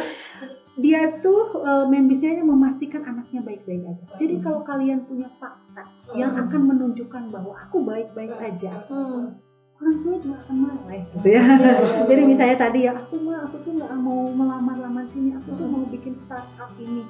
dia 0.79 1.19
tuh 1.19 1.59
uh, 1.59 1.83
main 1.91 2.07
bisnisnya 2.07 2.43
memastikan 2.43 3.03
anaknya 3.03 3.43
baik-baik 3.43 3.83
aja. 3.83 4.05
Jadi 4.15 4.39
kalau 4.39 4.63
kalian 4.63 5.03
punya 5.03 5.27
fakta 5.27 5.83
yang 6.15 6.31
akan 6.31 6.71
menunjukkan 6.71 7.27
bahwa 7.35 7.51
aku 7.51 7.83
baik-baik 7.83 8.31
aja, 8.39 8.87
orang 9.79 9.97
tua 10.03 10.15
juga 10.19 10.35
akan 10.43 10.55
meleleh 10.59 11.01
gitu 11.15 11.27
ya. 11.31 11.43
Jadi 12.09 12.21
misalnya 12.27 12.57
tadi 12.59 12.79
ya 12.83 12.91
aku 12.91 13.15
mah 13.23 13.47
aku 13.47 13.63
tuh 13.63 13.79
nggak 13.79 13.91
mau 13.95 14.27
melamar-lamar 14.27 15.07
sini, 15.07 15.31
aku 15.35 15.55
tuh 15.55 15.67
mau 15.71 15.83
bikin 15.87 16.11
startup 16.11 16.71
ini. 16.75 17.07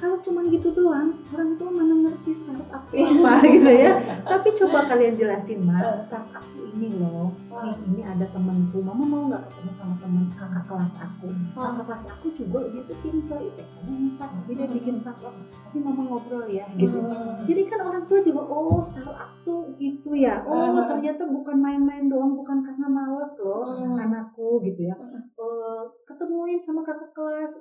Kalau 0.00 0.16
cuma 0.24 0.40
gitu 0.48 0.72
doang 0.72 1.12
orang 1.30 1.60
tua 1.60 1.70
mana 1.70 1.92
ngerti 1.92 2.32
startup 2.32 2.82
itu 2.90 3.04
apa 3.04 3.32
gitu 3.46 3.70
ya? 3.70 3.92
Tapi 4.32 4.48
coba 4.58 4.88
kalian 4.90 5.14
jelasin 5.14 5.62
mas 5.62 5.86
startup 6.08 6.42
tuh 6.50 6.66
ini 6.74 6.98
loh 6.98 7.30
nih 7.50 7.76
ini 7.90 8.02
ada 8.06 8.26
temanku. 8.30 8.78
Mama 8.78 9.02
mau 9.02 9.22
nggak 9.26 9.42
ketemu 9.50 9.70
sama 9.74 9.94
teman 9.98 10.30
kakak 10.38 10.64
kelas 10.70 10.94
aku? 11.02 11.28
Kakak 11.58 11.84
kelas 11.90 12.04
aku 12.06 12.26
juga 12.30 12.58
dia 12.70 12.82
tuh 12.86 12.98
pintar 13.02 13.42
IPK-nya 13.42 13.94
empat 13.94 14.28
tapi 14.30 14.50
dia 14.54 14.66
bikin 14.70 14.94
startup. 14.94 15.34
Nanti 15.34 15.78
mama 15.82 16.02
ngobrol 16.06 16.46
ya 16.46 16.66
gitu. 16.78 16.98
Jadi 17.46 17.62
kan 17.66 17.80
orang 17.82 18.04
tua 18.06 18.22
juga 18.22 18.42
oh 18.46 18.78
startup 18.82 19.30
tuh 19.42 19.74
gitu 19.82 20.14
ya. 20.14 20.46
Oh 20.46 20.78
ternyata 20.86 21.26
bukan 21.26 21.58
main-main 21.58 22.06
doang 22.06 22.38
bukan 22.38 22.62
karena 22.62 22.86
males 22.86 23.34
loh 23.42 23.66
anakku 23.98 24.62
gitu 24.62 24.86
ya. 24.86 24.94
Uh, 25.34 25.82
ketemuin 26.06 26.60
sama 26.60 26.86
kakak 26.86 27.10
kelas 27.10 27.58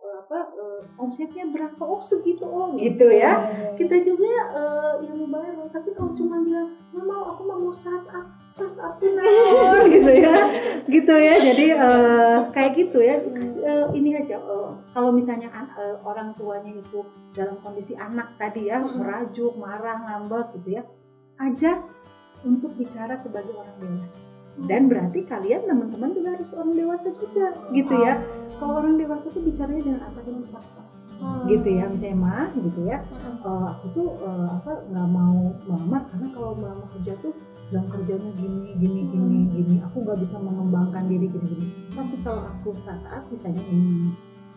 uh, 0.00 0.20
apa 0.20 0.52
uh, 0.52 0.82
omsetnya 1.00 1.48
berapa? 1.48 1.80
Oh 1.80 2.04
segitu 2.04 2.44
oh 2.44 2.76
gitu 2.76 3.08
ya. 3.08 3.40
Kita 3.72 3.96
juga 4.04 4.28
uh, 4.52 4.94
ilmu 5.00 5.32
baru. 5.32 5.64
Tapi 5.72 5.96
kalau 5.96 6.12
cuma 6.12 6.44
bilang 6.44 6.68
nggak 6.92 7.06
mau 7.06 7.32
aku 7.32 7.46
mau 7.48 7.72
startup 7.72 8.26
startup 8.50 8.98
tuh 8.98 9.14
naon 9.40 9.82
gitu 9.88 10.12
ya. 10.12 10.36
Gitu 10.90 11.14
ya 11.14 11.34
jadi 11.40 11.66
uh, 11.80 12.38
kayak 12.52 12.72
gitu 12.76 12.98
ya. 13.00 13.16
Uh, 13.60 13.86
ini 13.96 14.16
aja 14.16 14.36
uh, 14.40 14.76
kalau 14.92 15.10
misalnya 15.12 15.48
uh, 15.52 15.96
orang 16.04 16.36
tuanya 16.36 16.72
itu 16.76 17.04
dalam 17.32 17.56
kondisi 17.62 17.94
anak 17.94 18.34
tadi 18.36 18.68
ya 18.68 18.82
merajuk 18.82 19.54
marah 19.56 20.02
ngambek 20.02 20.60
gitu 20.60 20.80
ya 20.80 20.82
aja 21.40 21.80
untuk 22.44 22.76
bicara 22.76 23.16
sebagai 23.16 23.56
orang 23.56 23.76
dewasa. 23.80 24.20
Dan 24.60 24.92
berarti 24.92 25.24
kalian 25.24 25.64
teman-teman 25.64 26.12
juga 26.12 26.36
harus 26.36 26.52
orang 26.52 26.74
dewasa 26.76 27.08
juga 27.16 27.56
gitu 27.72 27.94
ya. 27.96 28.20
Kalau 28.60 28.76
orang 28.76 29.00
dewasa 29.00 29.32
tuh 29.32 29.40
bicaranya 29.40 29.80
dengan 29.80 30.02
apa? 30.04 30.20
Dengan 30.20 30.44
fakta. 30.44 30.80
Hmm. 31.20 31.44
gitu 31.52 31.68
ya 31.76 31.84
misalnya 31.84 32.16
mah 32.16 32.48
gitu 32.56 32.80
ya. 32.88 33.04
Hmm. 33.04 33.44
uh, 33.44 33.64
aku 33.76 33.86
tuh 33.92 34.08
uh, 34.24 34.56
apa 34.56 34.72
nggak 34.88 35.08
mau 35.12 35.52
melamar 35.68 36.02
karena 36.08 36.28
kalau 36.32 36.56
melamar 36.56 36.88
kerja 36.96 37.12
tuh 37.20 37.36
jam 37.70 37.86
kerjanya 37.86 38.30
gini 38.34 38.74
gini 38.76 39.00
gini 39.06 39.38
hmm. 39.46 39.50
gini 39.54 39.74
aku 39.86 40.02
nggak 40.02 40.18
bisa 40.18 40.36
mengembangkan 40.42 41.06
diri 41.06 41.30
gini 41.30 41.46
gini 41.54 41.68
tapi 41.94 42.18
kalau 42.26 42.42
aku 42.42 42.74
startup 42.74 43.22
misalnya 43.30 43.62
ini 43.70 44.10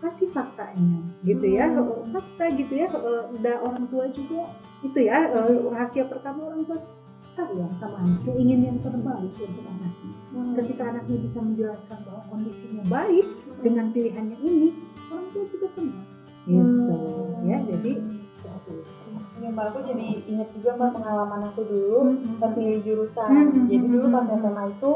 apa 0.04 0.12
sih 0.12 0.28
faktanya 0.28 1.00
gitu 1.24 1.46
ya 1.48 1.72
hmm. 1.72 2.12
fakta 2.12 2.52
gitu 2.58 2.74
ya 2.76 2.92
udah 3.32 3.56
orang 3.64 3.86
tua 3.88 4.10
juga 4.12 4.52
itu 4.84 5.00
ya 5.00 5.32
hmm. 5.32 5.72
rahasia 5.72 6.04
pertama 6.10 6.52
orang 6.52 6.66
tua 6.68 6.82
sayang 7.24 7.72
sama 7.72 8.04
anaknya 8.04 8.34
ingin 8.36 8.60
yang 8.68 8.78
terbaik 8.84 9.32
untuk 9.40 9.64
anaknya 9.64 10.14
hmm. 10.36 10.54
ketika 10.60 10.84
anaknya 10.92 11.18
bisa 11.24 11.40
menjelaskan 11.40 11.98
bahwa 12.04 12.22
kondisinya 12.28 12.84
baik 12.92 13.24
hmm. 13.24 13.62
dengan 13.64 13.86
pilihannya 13.96 14.38
ini 14.44 14.70
orang 15.08 15.28
tua 15.32 15.44
juga 15.48 15.68
tenang 15.72 16.08
gitu 16.44 16.98
hmm. 17.00 17.48
ya 17.48 17.58
jadi 17.64 17.92
seperti 18.36 18.72
itu 18.76 19.03
Ya 19.44 19.50
mbak 19.52 19.76
aku 19.76 19.80
jadi 19.84 20.08
ingat 20.24 20.50
juga 20.56 20.70
mbak 20.80 20.90
pengalaman 20.96 21.42
aku 21.52 21.62
dulu 21.68 22.00
hmm. 22.16 22.40
pas 22.40 22.54
milih 22.56 22.80
jurusan. 22.80 23.28
Hmm. 23.28 23.68
Jadi 23.68 23.86
dulu 23.92 24.06
pas 24.08 24.26
SMA 24.32 24.64
itu 24.72 24.92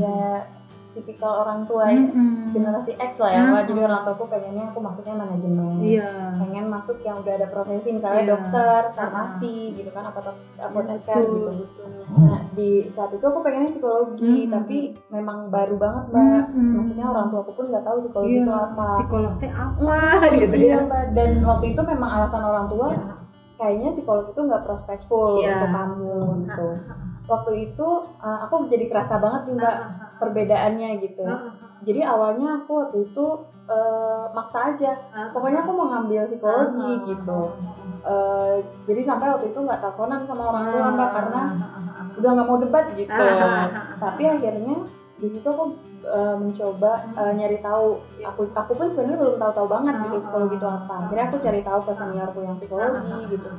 ya 0.00 0.48
tipikal 0.90 1.46
orang 1.46 1.62
tua 1.70 1.86
mm-hmm. 1.86 2.50
generasi 2.50 2.98
X 2.98 3.22
lah 3.22 3.30
ya 3.30 3.42
mm-hmm. 3.46 3.66
jadi 3.70 3.80
orang 3.86 4.00
tua 4.02 4.14
aku 4.18 4.26
pengennya 4.26 4.64
aku 4.74 4.78
masuknya 4.82 5.14
manajemen 5.14 5.78
yeah. 5.78 6.34
pengen 6.34 6.66
masuk 6.66 6.98
yang 7.06 7.22
udah 7.22 7.34
ada 7.38 7.46
profesi 7.46 7.94
misalnya 7.94 8.26
yeah. 8.26 8.30
dokter 8.34 8.80
farmasi 8.98 9.70
uh-huh. 9.70 9.76
gitu 9.78 9.90
kan 9.94 10.04
apa 10.10 10.20
apoteker 10.58 11.14
yeah, 11.14 11.30
gitu 11.30 11.50
betul. 11.62 11.90
nah 12.26 12.40
di 12.58 12.70
saat 12.90 13.10
itu 13.14 13.22
aku 13.22 13.38
pengennya 13.40 13.70
psikologi 13.70 14.34
mm-hmm. 14.46 14.54
tapi 14.54 14.78
memang 15.14 15.38
baru 15.48 15.76
banget 15.78 16.04
mbak 16.10 16.42
mm-hmm. 16.50 16.72
maksudnya 16.82 17.06
orang 17.06 17.26
tua 17.30 17.40
aku 17.46 17.52
pun 17.54 17.66
nggak 17.70 17.84
tahu 17.86 17.96
psikologi 18.02 18.34
yeah. 18.34 18.42
itu 18.42 18.52
apa 18.52 18.86
psikolog 18.90 19.32
teh 19.38 19.52
apa 19.54 19.98
gitu 20.34 20.56
ya 20.58 20.78
mbak 20.82 21.04
dan 21.14 21.30
waktu 21.46 21.64
itu 21.70 21.80
memang 21.86 22.10
alasan 22.18 22.42
orang 22.42 22.66
tua 22.66 22.88
yeah. 22.90 23.19
Kayaknya 23.60 23.92
psikolog 23.92 24.32
itu 24.32 24.40
nggak 24.40 24.64
prospekful 24.64 25.36
yeah. 25.36 25.60
untuk 25.60 25.70
kamu 25.76 26.16
gitu. 26.48 26.68
waktu 27.28 27.52
itu 27.68 27.88
uh, 28.18 28.38
aku 28.48 28.66
jadi 28.72 28.88
kerasa 28.88 29.20
banget 29.20 29.52
nih 29.52 29.54
mbak 29.60 29.76
perbedaannya 30.18 30.90
gitu. 31.04 31.22
Jadi 31.80 32.00
awalnya 32.04 32.60
aku 32.60 32.72
waktu 32.82 33.06
itu 33.06 33.26
uh, 33.68 34.24
maksa 34.34 34.74
aja. 34.74 34.96
Pokoknya 35.30 35.62
aku 35.62 35.72
mau 35.76 35.86
ngambil 35.94 36.26
psikologi 36.26 37.14
gitu. 37.14 37.54
Uh, 38.00 38.58
jadi 38.88 39.04
sampai 39.04 39.30
waktu 39.30 39.52
itu 39.52 39.58
nggak 39.60 39.78
teleponan 39.78 40.24
sama 40.24 40.42
orang 40.50 40.64
tua 40.72 40.88
mbak 40.96 41.10
karena 41.14 41.42
udah 42.18 42.30
nggak 42.34 42.48
mau 42.48 42.58
debat 42.58 42.84
gitu. 42.98 43.24
Tapi 44.00 44.22
akhirnya 44.26 44.76
di 45.20 45.28
situ 45.28 45.46
aku 45.46 45.89
uh, 46.06 46.36
mencoba 46.36 47.10
uh, 47.16 47.32
nyari 47.34 47.58
tahu. 47.60 48.00
Aku 48.24 48.48
aku 48.52 48.72
pun 48.76 48.86
sebenarnya 48.88 49.18
belum 49.18 49.36
tahu-tahu 49.36 49.66
banget 49.68 49.94
gitu 50.08 50.16
psikologi 50.22 50.56
itu 50.56 50.68
apa. 50.68 50.94
akhirnya 51.06 51.24
aku 51.28 51.38
cari 51.40 51.60
tahu 51.60 51.80
ke 51.84 51.92
seniorku 51.96 52.38
yang 52.44 52.56
psikologi 52.56 53.16
gitu. 53.32 53.50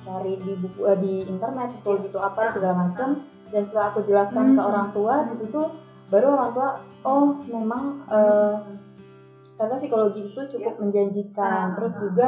cari 0.00 0.32
di 0.40 0.52
buku 0.56 0.80
uh, 0.80 0.96
di 0.96 1.28
internet 1.28 1.76
itu 1.76 1.92
gitu 2.08 2.16
apa 2.16 2.56
segala 2.56 2.88
macam 2.88 3.20
dan 3.52 3.62
setelah 3.68 3.92
aku 3.92 4.00
jelaskan 4.08 4.44
hmm. 4.52 4.56
ke 4.56 4.62
orang 4.64 4.88
tua 4.96 5.14
di 5.28 5.34
situ 5.36 5.60
baru 6.08 6.40
orang 6.40 6.50
tua 6.56 6.68
oh 7.04 7.36
memang 7.44 8.00
uh, 8.08 8.56
karena 9.60 9.76
psikologi 9.76 10.32
itu 10.32 10.40
cukup 10.56 10.72
yeah. 10.72 10.80
menjanjikan. 10.80 11.76
Terus 11.76 11.94
juga 12.00 12.26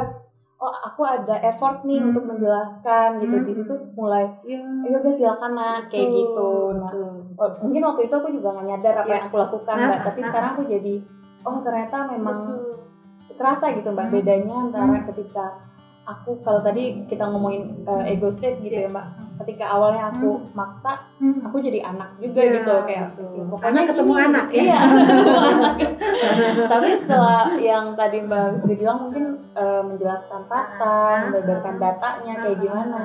oh 0.63 0.71
aku 0.71 1.03
ada 1.03 1.35
effort 1.43 1.83
nih 1.83 1.99
hmm. 1.99 2.07
untuk 2.15 2.23
menjelaskan 2.23 3.19
gitu 3.19 3.35
hmm. 3.35 3.47
di 3.51 3.53
situ 3.59 3.73
mulai 3.99 4.31
yeah. 4.47 4.63
ya 4.87 4.95
udah 5.03 5.11
silakan 5.11 5.51
nak 5.59 5.91
kayak 5.91 6.07
gitu 6.07 6.71
nah 6.79 6.87
betul, 6.87 7.11
betul. 7.35 7.43
Oh, 7.43 7.49
mungkin 7.67 7.81
waktu 7.83 8.01
itu 8.07 8.15
aku 8.15 8.29
juga 8.31 8.47
nggak 8.55 8.67
nyadar 8.71 8.95
apa 9.03 9.07
yeah. 9.11 9.15
yang 9.19 9.25
aku 9.27 9.37
lakukan 9.43 9.75
mbak 9.75 9.99
tapi 10.07 10.19
sekarang 10.23 10.49
aku 10.55 10.63
jadi 10.63 10.93
oh 11.43 11.57
ternyata 11.59 11.97
memang 12.15 12.39
betul. 12.39 12.59
terasa 13.35 13.65
gitu 13.75 13.91
mbak 13.91 14.07
hmm. 14.07 14.15
bedanya 14.15 14.55
antara 14.71 14.95
hmm. 14.95 15.07
ketika 15.11 15.45
aku 16.07 16.31
kalau 16.39 16.63
tadi 16.63 17.03
kita 17.11 17.27
ngomongin 17.27 17.83
uh, 17.83 18.03
ego 18.07 18.31
state 18.31 18.63
gitu 18.63 18.87
yeah. 18.87 18.87
ya 18.87 18.95
mbak 18.95 19.07
ketika 19.41 19.65
awalnya 19.73 20.13
aku 20.13 20.37
hmm. 20.37 20.53
maksa 20.53 20.93
hmm. 21.17 21.41
aku 21.41 21.57
jadi 21.57 21.81
anak 21.89 22.13
juga 22.21 22.41
yeah, 22.41 22.53
gitu 22.61 22.73
kayak 22.85 23.07
betul. 23.17 23.45
pokoknya 23.49 23.81
ketemu 23.89 24.13
gini, 24.13 24.25
anak 24.29 24.47
ya 24.53 24.61
iya 24.61 24.81
tapi 26.71 26.89
setelah 27.01 27.43
yang 27.57 27.85
tadi 27.97 28.17
mbak 28.21 28.45
Putri 28.61 28.75
bilang 28.77 28.97
mungkin 29.09 29.25
uh, 29.57 29.81
menjelaskan 29.81 30.41
fakta 30.45 31.29
membeberkan 31.33 31.75
datanya 31.81 32.33
kayak 32.37 32.57
gimana 32.61 33.01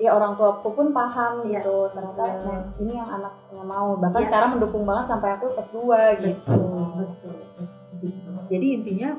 ya 0.00 0.16
orang 0.16 0.32
tua 0.34 0.56
aku 0.58 0.72
pun 0.72 0.90
paham 0.90 1.44
yeah. 1.44 1.60
gitu 1.60 1.86
ternyata 1.92 2.24
nah, 2.42 2.60
ini 2.80 2.92
yang 2.96 3.08
anaknya 3.08 3.62
mau 3.62 3.94
bahkan 4.00 4.24
yeah. 4.24 4.28
sekarang 4.32 4.50
mendukung 4.56 4.82
banget 4.88 5.06
sampai 5.06 5.28
aku 5.38 5.46
S2 5.54 5.78
gitu 6.24 6.56
betul 6.56 6.90
betul, 6.98 7.32
betul 7.36 7.64
gitu. 8.00 8.30
jadi 8.48 8.66
intinya 8.80 9.10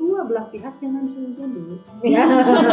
dua 0.00 0.24
belah 0.24 0.48
pihak 0.48 0.80
jangan 0.80 1.04
suzon 1.04 1.52
dulu. 1.52 1.76
Ya. 2.00 2.24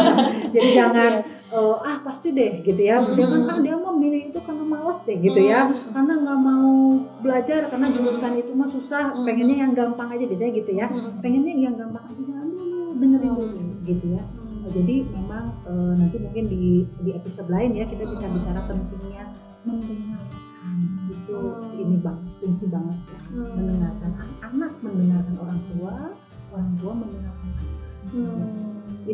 Jadi 0.54 0.68
jangan 0.72 1.20
uh, 1.52 1.76
ah 1.76 2.00
pasti 2.00 2.32
deh 2.32 2.64
gitu 2.64 2.80
ya. 2.80 3.04
Misalkan 3.04 3.44
ah 3.44 3.60
dia 3.60 3.76
mau 3.76 3.92
milih 3.92 4.32
itu 4.32 4.40
karena 4.40 4.64
malas 4.64 5.04
deh 5.04 5.20
gitu 5.20 5.36
ya. 5.36 5.68
Karena 5.92 6.16
nggak 6.16 6.38
mau 6.40 6.96
belajar 7.20 7.68
karena 7.68 7.92
jurusan 7.92 8.40
itu 8.40 8.56
mah 8.56 8.64
susah 8.64 9.12
pengennya 9.28 9.68
yang 9.68 9.72
gampang 9.76 10.08
aja 10.08 10.24
biasanya 10.24 10.52
gitu 10.56 10.72
ya. 10.72 10.88
Pengennya 11.20 11.52
yang 11.52 11.76
gampang 11.76 12.08
aja 12.08 12.22
jangan 12.24 12.48
dulu 12.48 12.96
dengerin 12.96 13.32
dulu 13.36 13.60
gitu 13.84 14.06
ya. 14.16 14.24
Jadi 14.68 14.96
memang 15.12 15.44
uh, 15.68 15.92
nanti 15.96 16.16
mungkin 16.16 16.44
di 16.48 16.84
di 17.04 17.10
episode 17.12 17.48
lain 17.52 17.76
ya 17.76 17.84
kita 17.84 18.08
bisa 18.08 18.28
bicara 18.28 18.64
pentingnya 18.68 19.28
mendengarkan 19.64 20.76
itu 21.08 21.38
ini 21.76 21.96
banget 22.00 22.28
kunci 22.40 22.64
banget 22.68 22.98
ya 23.08 23.20
mendengarkan. 23.32 24.08
Mendengarkan 24.12 24.47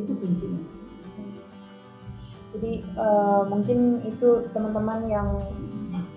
itu 0.04 0.12
kuncinya 0.20 0.62
jadi 2.54 2.72
uh, 2.94 3.42
mungkin 3.50 3.98
itu 4.06 4.46
teman-teman 4.54 5.10
yang 5.10 5.28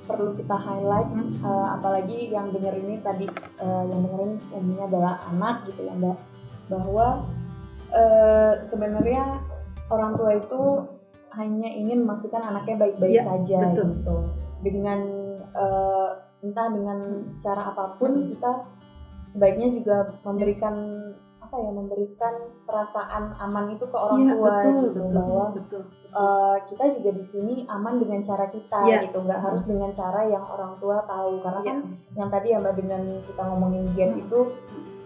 perlu 0.07 0.31
kita 0.37 0.55
highlight 0.55 1.09
hmm. 1.11 1.43
uh, 1.43 1.75
apalagi 1.75 2.31
yang 2.31 2.47
denger 2.53 2.77
ini 2.79 3.01
tadi 3.03 3.27
uh, 3.59 3.83
yang 3.89 3.99
dengerin 4.07 4.33
umumnya 4.55 4.85
adalah 4.87 5.13
anak 5.33 5.67
gitu 5.67 5.83
ya 5.83 5.93
mbak 5.97 6.17
bahwa 6.71 7.27
uh, 7.91 8.53
sebenarnya 8.63 9.43
orang 9.91 10.15
tua 10.15 10.31
itu 10.39 10.61
hanya 11.35 11.69
ingin 11.69 12.07
memastikan 12.07 12.41
anaknya 12.41 12.87
baik-baik 12.87 13.19
ya, 13.19 13.25
saja 13.27 13.59
betul. 13.67 13.87
gitu 13.93 14.17
dengan 14.63 14.99
uh, 15.53 16.09
entah 16.41 16.67
dengan 16.71 16.99
cara 17.43 17.75
apa 17.75 17.99
pun 17.99 18.15
hmm. 18.15 18.27
kita 18.37 18.51
sebaiknya 19.27 19.67
juga 19.75 20.07
memberikan 20.23 20.75
apa 21.47 21.63
ya 21.63 21.71
memberikan 21.71 22.33
perasaan 22.67 23.23
aman 23.39 23.71
itu 23.71 23.87
ke 23.87 23.95
orang 23.95 24.19
ya, 24.27 24.35
tua 24.35 24.49
betul, 24.51 24.75
gitu 24.83 24.99
betul, 24.99 25.15
bahwa 25.15 25.45
betul, 25.55 25.63
betul. 25.63 25.81
Uh, 26.11 26.55
kita 26.67 26.83
juga 26.99 27.09
di 27.15 27.23
sini 27.23 27.55
aman 27.71 27.95
dengan 28.03 28.19
cara 28.27 28.45
kita 28.51 28.79
ya. 28.83 28.99
gitu 29.07 29.17
nggak 29.23 29.39
harus 29.39 29.63
dengan 29.63 29.89
cara 29.95 30.27
yang 30.27 30.43
orang 30.43 30.75
tua 30.83 30.99
tahu 31.07 31.39
karena 31.39 31.61
ya. 31.63 31.67
kan 31.71 31.77
yang 32.19 32.29
tadi 32.29 32.47
ya 32.51 32.57
mbak 32.59 32.75
dengan 32.75 33.01
kita 33.23 33.41
ngomongin 33.47 33.85
game 33.95 34.13
hmm. 34.19 34.23
itu 34.27 34.39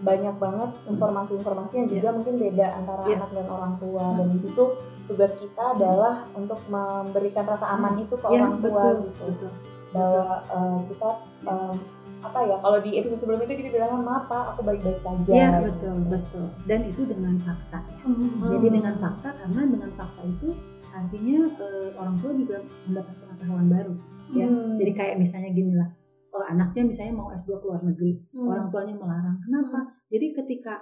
banyak 0.01 0.35
banget 0.41 0.69
informasi-informasi 0.89 1.73
yang 1.77 1.87
juga 1.93 2.09
ya. 2.09 2.15
mungkin 2.17 2.35
beda 2.41 2.67
antara 2.73 3.03
ya. 3.05 3.15
anak 3.21 3.29
dan 3.37 3.47
orang 3.53 3.73
tua 3.77 4.03
hmm. 4.09 4.17
dan 4.17 4.27
di 4.33 4.39
situ 4.41 4.63
tugas 5.05 5.33
kita 5.37 5.63
adalah 5.77 6.25
untuk 6.33 6.57
memberikan 6.73 7.45
rasa 7.45 7.69
aman 7.77 8.01
hmm. 8.01 8.03
itu 8.09 8.15
ke 8.17 8.27
ya, 8.33 8.33
orang 8.41 8.55
tua 8.57 8.81
betul, 8.81 8.97
gitu 9.05 9.23
betul, 9.29 9.51
bahwa 9.93 10.25
betul. 10.25 10.57
Uh, 10.57 10.77
kita 10.89 11.09
uh, 11.45 11.75
apa 12.21 12.39
ya 12.45 12.55
kalau 12.61 12.77
di 12.77 13.01
episode 13.01 13.17
sebelum 13.17 13.41
itu 13.43 13.65
kita 13.65 13.69
bilang 13.73 14.05
maaf 14.05 14.29
pak 14.29 14.53
aku 14.53 14.61
baik-baik 14.61 15.01
saja 15.01 15.31
ya 15.33 15.49
betul 15.57 15.97
betul 16.05 16.45
dan 16.69 16.85
itu 16.85 17.01
dengan 17.09 17.33
fakta 17.41 17.81
ya 17.81 18.05
hmm. 18.05 18.45
jadi 18.57 18.67
dengan 18.69 18.93
fakta 19.01 19.29
karena 19.33 19.61
dengan 19.65 19.89
fakta 19.97 20.21
itu 20.29 20.49
artinya 20.93 21.39
uh, 21.57 21.89
orang 21.97 22.15
tua 22.21 22.31
juga 22.37 22.57
mendapat 22.85 23.15
pengetahuan 23.17 23.67
baru 23.67 23.93
ya 24.37 24.47
hmm. 24.47 24.77
jadi 24.77 24.91
kayak 24.93 25.15
misalnya 25.17 25.49
gini 25.49 25.73
lah 25.73 25.89
uh, 26.37 26.45
anaknya 26.53 26.83
misalnya 26.85 27.13
mau 27.17 27.33
S2 27.33 27.57
ke 27.57 27.65
luar 27.65 27.81
negeri 27.81 28.13
hmm. 28.37 28.47
orang 28.47 28.67
tuanya 28.69 28.95
melarang 28.95 29.37
kenapa 29.41 29.79
hmm. 29.81 29.91
jadi 30.13 30.25
ketika 30.37 30.73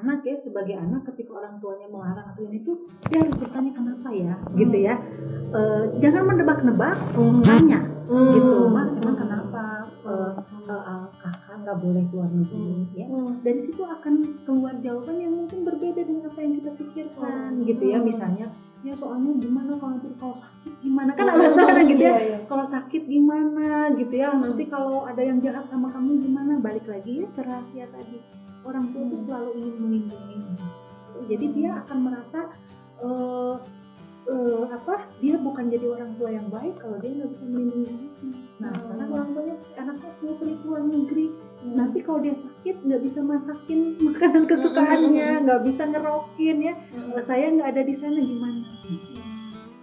anak 0.00 0.26
ya 0.26 0.34
sebagai 0.34 0.74
anak 0.74 1.06
ketika 1.12 1.38
orang 1.38 1.60
tuanya 1.62 1.86
melarang 1.86 2.26
atau 2.34 2.42
ini 2.50 2.64
tuh 2.66 2.88
dia 3.06 3.22
harus 3.22 3.36
bertanya 3.38 3.70
kenapa 3.76 4.08
ya 4.10 4.34
hmm. 4.34 4.56
gitu 4.56 4.76
ya 4.80 4.94
uh, 5.52 5.84
jangan 6.00 6.22
mendebak-nebak 6.26 6.96
hmm. 7.14 7.44
tanya 7.44 7.97
hmm. 8.08 8.32
gitu. 8.34 8.56
Mak 8.72 8.88
emang 8.96 9.16
kenapa 9.16 9.84
uh, 10.02 10.32
uh, 10.68 11.06
kakak 11.20 11.56
nggak 11.62 11.78
boleh 11.78 12.02
keluar 12.08 12.30
negeri 12.32 12.88
ya? 12.96 13.06
Hmm. 13.06 13.44
dari 13.44 13.60
situ 13.60 13.84
akan 13.84 14.44
keluar 14.48 14.74
jawaban 14.80 15.20
yang 15.20 15.32
mungkin 15.36 15.62
berbeda 15.68 16.00
dengan 16.02 16.32
apa 16.32 16.40
yang 16.40 16.52
kita 16.56 16.70
pikirkan 16.74 17.60
hmm. 17.60 17.64
gitu 17.68 17.84
ya. 17.92 17.98
Misalnya 18.00 18.46
ya 18.86 18.94
soalnya 18.94 19.34
gimana 19.36 19.74
kalau 19.76 19.98
nanti 19.98 20.08
kalau 20.16 20.34
sakit 20.34 20.74
gimana? 20.82 21.12
Kan 21.12 21.26
ada 21.28 21.44
ada 21.44 21.82
gitu 21.92 22.02
ya. 22.02 22.16
Iya, 22.16 22.20
iya. 22.24 22.38
kalau 22.48 22.64
sakit 22.64 23.04
gimana? 23.06 23.92
Gitu 23.94 24.14
ya. 24.16 24.32
Hmm. 24.32 24.42
nanti 24.48 24.64
kalau 24.66 25.06
ada 25.06 25.20
yang 25.20 25.38
jahat 25.38 25.68
sama 25.68 25.92
kamu 25.92 26.24
gimana? 26.24 26.56
Balik 26.58 26.88
lagi 26.88 27.22
ya 27.22 27.28
ke 27.30 27.44
rahasia 27.44 27.86
tadi. 27.92 28.18
Orang 28.66 28.90
tua 28.90 29.06
itu 29.06 29.16
hmm. 29.16 29.24
selalu 29.24 29.50
ingin 29.60 29.74
melindungi 29.78 30.38
jadi 31.28 31.46
dia 31.50 31.70
akan 31.84 31.98
merasa 31.98 32.46
uh, 33.02 33.58
uh, 34.28 34.64
apa 34.68 35.08
dia 35.18 35.40
bukan 35.40 35.66
jadi 35.72 35.86
orang 35.88 36.12
tua 36.20 36.28
yang 36.30 36.46
baik 36.52 36.76
kalau 36.76 37.00
dia 37.00 37.10
nggak 37.16 37.30
bisa 37.32 37.42
melindungi 37.48 37.88
anaknya 37.88 38.32
nah 38.58 38.70
hmm. 38.72 38.80
sekarang 38.80 39.08
orang 39.08 39.28
tuanya 39.32 39.54
anaknya 39.80 40.10
mau 40.20 40.34
pergi 40.36 40.54
ke 40.54 40.64
luar 40.68 40.84
negeri 40.84 41.26
hmm. 41.32 41.74
nanti 41.74 41.98
kalau 42.04 42.20
dia 42.20 42.34
sakit 42.36 42.76
nggak 42.84 43.02
bisa 43.02 43.18
masakin 43.24 43.80
makanan 44.06 44.44
kesukaannya 44.44 45.28
hmm. 45.40 45.42
nggak 45.48 45.60
bisa 45.64 45.82
ngerokin 45.88 46.58
ya 46.60 46.74
hmm. 46.76 47.16
Eh, 47.16 47.24
saya 47.24 47.46
nggak 47.50 47.68
ada 47.72 47.82
di 47.82 47.94
sana 47.96 48.20
gimana 48.20 48.68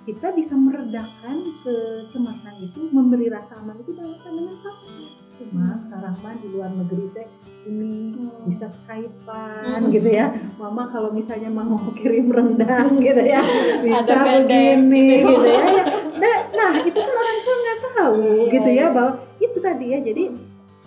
kita 0.05 0.29
bisa 0.37 0.53
meredakan 0.53 1.41
kecemasan 1.65 2.61
itu 2.61 2.93
memberi 2.93 3.25
rasa 3.25 3.57
aman 3.57 3.81
itu 3.81 3.89
dengan 3.97 4.13
dengan 4.21 4.53
fakta 4.61 4.93
cuma 5.35 5.75
sekarang 5.75 6.15
mah 6.21 6.35
di 6.39 6.47
luar 6.47 6.71
negeri 6.71 7.09
teh 7.11 7.27
ini 7.65 8.13
hmm. 8.13 8.45
bisa 8.45 8.69
skypean 8.69 9.89
gitu 9.89 10.09
ya 10.09 10.29
mama 10.61 10.85
kalau 10.85 11.09
misalnya 11.09 11.49
mau 11.49 11.77
kirim 11.99 12.29
rendang 12.29 13.01
gitu 13.01 13.21
ya 13.25 13.41
bisa 13.81 14.15
begini 14.39 15.25
gitu, 15.25 15.33
gitu 15.33 15.49
ya. 15.49 15.65
Nah, 16.15 16.37
nah 16.53 16.73
itu 16.85 16.95
kan 16.95 17.13
orang 17.13 17.39
tua 17.41 17.55
nggak 17.57 17.79
tahu 17.81 18.21
yeah, 18.21 18.51
gitu 18.53 18.69
ya 18.69 18.85
bahwa 18.93 19.11
itu 19.41 19.57
tadi 19.59 19.85
ya 19.91 19.99
jadi 19.99 20.23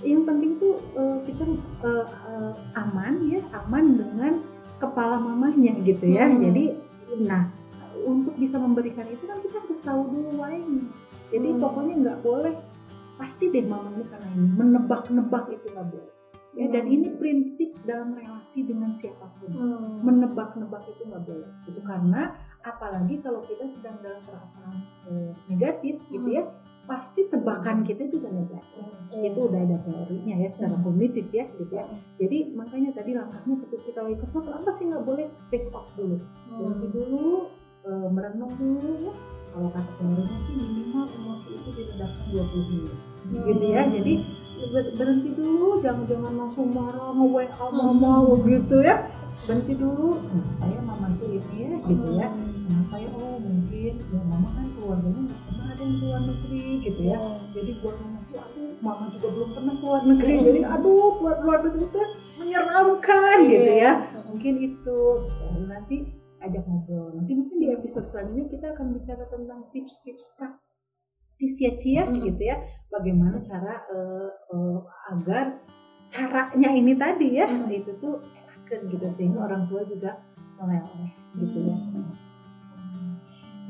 yang 0.07 0.23
penting 0.23 0.55
tuh 0.63 0.79
uh, 0.95 1.19
kita 1.27 1.43
uh, 1.83 2.07
uh, 2.07 2.53
aman 2.79 3.19
ya 3.27 3.43
aman 3.67 3.85
dengan 3.99 4.33
kepala 4.79 5.19
mamahnya 5.19 5.75
gitu 5.83 6.07
ya 6.07 6.31
hmm. 6.31 6.39
jadi 6.39 6.65
nah 7.27 7.51
untuk 8.07 8.39
bisa 8.39 8.63
memberikan 8.63 9.05
itu 9.11 9.27
kan 9.27 9.43
kita 9.43 9.59
harus 9.59 9.83
tahu 9.83 10.07
dulu 10.07 10.39
why 10.39 10.63
jadi 11.35 11.49
hmm. 11.51 11.59
pokoknya 11.59 11.95
nggak 11.99 12.19
boleh 12.23 12.55
pasti 13.19 13.51
deh 13.51 13.67
mama 13.67 13.91
ini 13.99 14.07
karena 14.07 14.29
ini 14.31 14.49
menebak-nebak 14.55 15.51
itu 15.51 15.67
nggak 15.75 15.89
boleh 15.91 16.18
ya 16.59 16.67
dan 16.75 16.91
hmm. 16.91 16.95
ini 16.99 17.09
prinsip 17.15 17.71
dalam 17.87 18.11
relasi 18.19 18.67
dengan 18.67 18.91
siapa 18.91 19.31
pun 19.39 19.47
hmm. 19.47 20.03
menebak-nebak 20.03 20.83
itu 20.91 21.07
nggak 21.07 21.23
boleh 21.23 21.51
itu 21.71 21.81
karena 21.87 22.35
apalagi 22.67 23.23
kalau 23.23 23.39
kita 23.47 23.63
sedang 23.71 23.95
dalam 24.03 24.19
perasaan 24.27 24.75
eh, 25.07 25.31
negatif 25.47 26.03
hmm. 26.03 26.11
gitu 26.11 26.29
ya 26.35 26.43
pasti 26.89 27.31
tebakan 27.31 27.87
kita 27.87 28.11
juga 28.11 28.33
negatif 28.35 28.91
hmm. 28.91 29.23
itu 29.23 29.39
udah 29.39 29.61
ada 29.71 29.77
teorinya 29.87 30.35
ya 30.35 30.49
secara 30.51 30.81
hmm. 30.81 30.85
kognitif 30.89 31.27
ya 31.31 31.45
gitu 31.55 31.73
ya 31.79 31.87
hmm. 31.87 31.99
jadi 32.19 32.39
makanya 32.59 32.91
tadi 32.91 33.11
langkahnya 33.15 33.57
ketika 33.63 33.83
kita 33.87 34.01
lagi 34.03 34.17
kesel 34.19 34.43
apa 34.51 34.71
sih 34.75 34.91
nggak 34.91 35.05
boleh 35.07 35.31
take 35.55 35.71
off 35.71 35.95
dulu 35.95 36.19
berhenti 36.59 36.87
hmm. 36.91 36.95
dulu 36.97 37.27
e, 37.87 37.91
merenung 38.11 38.53
dulu 38.59 38.93
ya 38.99 39.15
kalau 39.55 39.69
kata 39.71 39.91
teorinya 39.95 40.39
sih 40.43 40.53
minimal 40.59 41.07
emosi 41.07 41.49
itu 41.55 41.71
diredakan 41.77 42.25
20 42.35 42.67
menit 42.67 42.97
hmm. 43.31 43.47
gitu 43.47 43.65
ya 43.71 43.83
jadi 43.87 44.15
berhenti 44.99 45.31
dulu 45.33 45.79
jangan 45.81 46.05
jangan 46.11 46.33
langsung 46.35 46.67
marah 46.75 47.15
nge 47.15 47.27
WA 47.31 47.67
mama 47.71 48.13
hmm. 48.23 48.43
gitu 48.47 48.77
ya 48.83 49.07
berhenti 49.47 49.75
dulu 49.79 50.19
kenapa 50.21 50.65
ya 50.69 50.81
mama 50.85 51.07
itu 51.15 51.25
ini 51.39 51.57
ya 51.63 51.77
gitu 51.87 52.09
ya 52.19 52.29
hmm. 52.29 52.53
kenapa 52.67 52.95
ya 52.99 53.09
oh 53.15 53.37
mungkin 53.41 53.95
ya 53.97 54.23
mama 54.27 54.49
kan 54.53 54.67
keluarganya 54.77 55.21
nggak 55.31 55.41
pernah 55.47 55.67
ada 55.71 55.83
yang 55.83 55.97
keluar 56.03 56.21
negeri 56.27 56.65
gitu 56.83 57.01
ya 57.07 57.19
hmm. 57.19 57.39
jadi 57.55 57.71
buat 57.81 57.97
mama 58.03 58.19
tuh 58.29 58.39
aduh 58.39 58.71
mama 58.79 59.05
juga 59.15 59.27
belum 59.33 59.51
pernah 59.55 59.75
keluar 59.79 60.03
negeri 60.05 60.35
hmm. 60.35 60.45
jadi 60.45 60.61
aduh 60.67 61.11
keluar 61.17 61.37
keluar 61.41 61.59
negeri 61.65 61.85
itu 61.87 62.03
menyeramkan 62.37 63.37
gitu 63.47 63.71
ya 63.73 63.93
mungkin 64.29 64.55
itu 64.61 65.01
nanti 65.65 65.97
ajak 66.39 66.65
ngobrol 66.67 67.11
nanti 67.15 67.33
mungkin 67.35 67.57
di 67.59 67.69
episode 67.75 68.07
selanjutnya 68.07 68.47
kita 68.47 68.67
akan 68.75 68.95
bicara 68.95 69.25
tentang 69.27 69.67
tips-tips 69.75 70.35
praktis 70.39 70.68
ya 71.47 71.73
Cia 71.79 72.03
mm 72.05 72.11
-hmm. 72.11 72.23
gitu 72.27 72.43
ya 72.43 72.57
bagaimana 72.91 73.39
cara 73.39 73.75
uh, 73.95 74.31
uh, 74.51 74.79
agar 75.15 75.63
caranya 76.11 76.71
ini 76.75 76.99
tadi 76.99 77.39
ya 77.39 77.47
mm 77.47 77.67
-hmm. 77.67 77.79
itu 77.79 77.93
tuh 78.03 78.19
enakan 78.19 78.81
gitu 78.91 79.07
sehingga 79.07 79.47
orang 79.47 79.65
tua 79.71 79.87
juga 79.87 80.19
meleleh 80.59 81.13
gitu 81.39 81.59
ya 81.71 81.77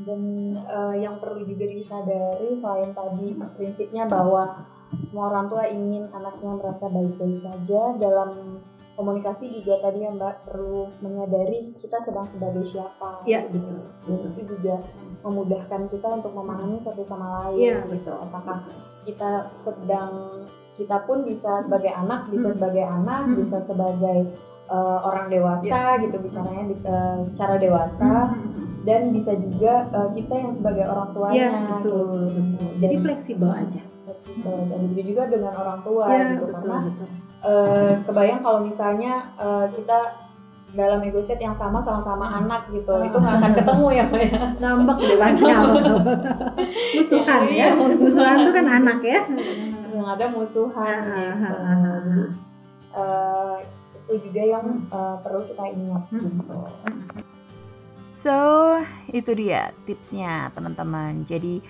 dan 0.09 0.21
uh, 0.65 0.97
yang 0.97 1.21
perlu 1.21 1.45
juga 1.45 1.69
disadari 1.69 2.57
selain 2.57 2.97
tadi 2.97 3.37
prinsipnya 3.59 4.09
bahwa 4.09 4.65
semua 5.05 5.29
orang 5.29 5.53
tua 5.53 5.69
ingin 5.69 6.09
anaknya 6.09 6.57
merasa 6.57 6.89
baik-baik 6.89 7.45
saja 7.45 7.93
dalam 8.01 8.63
komunikasi 8.97 9.53
juga 9.61 9.79
tadi 9.85 10.03
ya 10.03 10.11
Mbak 10.11 10.49
perlu 10.49 10.91
menyadari 11.05 11.71
kita 11.79 12.03
sedang 12.03 12.27
sebagai 12.27 12.67
siapa. 12.67 13.23
Iya 13.23 13.47
betul. 13.47 13.85
betul. 14.09 14.31
Itu 14.35 14.43
juga 14.59 14.83
memudahkan 15.23 15.91
kita 15.91 16.09
untuk 16.23 16.33
memahami 16.35 16.79
satu 16.79 17.03
sama 17.03 17.49
lain. 17.49 17.59
Iya 17.59 17.79
betul. 17.87 18.17
Apakah 18.19 18.63
betul. 18.63 18.79
kita 19.07 19.31
sedang 19.59 20.11
kita 20.79 20.97
pun 21.03 21.27
bisa 21.27 21.59
sebagai 21.59 21.91
anak, 21.91 22.31
bisa 22.31 22.49
hmm. 22.51 22.57
sebagai 22.57 22.85
anak, 22.87 23.23
hmm. 23.27 23.37
bisa 23.43 23.59
sebagai 23.59 24.19
uh, 24.71 24.99
orang 25.03 25.27
dewasa 25.27 25.99
ya. 25.99 26.03
gitu 26.07 26.17
bicaranya 26.23 26.65
uh, 26.87 27.19
secara 27.27 27.55
dewasa. 27.59 28.31
Hmm. 28.31 28.67
Dan 28.87 29.13
bisa 29.13 29.37
juga 29.37 29.85
uh, 29.93 30.09
kita 30.17 30.33
yang 30.33 30.53
sebagai 30.55 30.87
orang 30.89 31.13
tuanya. 31.13 31.37
Iya 31.37 31.51
betul, 31.77 32.09
gitu. 32.31 32.41
betul. 32.41 32.71
Jadi 32.81 32.95
fleksibel 33.03 33.51
aja. 33.51 33.83
Fleksibel. 34.07 34.57
Dan 34.71 34.81
begitu 34.95 35.13
juga 35.13 35.23
dengan 35.29 35.53
orang 35.61 35.79
tua 35.85 36.05
ya, 36.09 36.39
gitu 36.39 36.45
betul, 36.47 36.73
karena 36.73 36.79
betul 36.89 37.09
uh, 37.43 37.93
kebayang 38.07 38.41
kalau 38.43 38.61
misalnya 38.65 39.31
uh, 39.39 39.67
kita 39.71 40.28
dalam 40.77 41.01
ego 41.01 41.21
set 41.25 41.41
yang 41.41 41.57
sama 41.57 41.81
sama-sama 41.81 42.29
hmm. 42.29 42.39
anak 42.45 42.63
gitu. 42.73 42.93
Oh. 42.93 43.01
itu 43.01 43.17
nggak 43.17 43.37
akan 43.41 43.53
ketemu 43.57 43.87
ya 43.93 44.03
Mbak 44.05 44.23
ya. 44.23 44.41
Ngambek 44.61 44.99
deh 45.01 45.19
pasti 45.19 45.45
ngambek 45.53 45.85
musuhan 46.97 47.43
ya, 47.49 47.67
ya. 47.67 47.69
musuhan. 47.77 48.37
Tuh 48.45 48.53
kan 48.53 48.67
anak 48.69 48.99
ya. 49.01 49.21
Yang 49.89 50.07
ada 50.09 50.27
musuhan 50.29 50.97
ah, 50.99 51.17
gitu. 51.17 51.57
ah, 51.57 51.73
ah, 51.73 52.29
uh, 52.95 53.55
itu 54.09 54.15
juga 54.29 54.43
yang 54.45 54.65
uh, 54.93 55.17
perlu 55.25 55.41
kita 55.49 55.65
ingat 55.73 56.03
hmm. 56.13 56.23
gitu. 56.37 56.59
So 58.13 58.37
itu 59.09 59.31
dia 59.33 59.73
tipsnya 59.89 60.53
teman-teman. 60.53 61.25
Jadi 61.25 61.65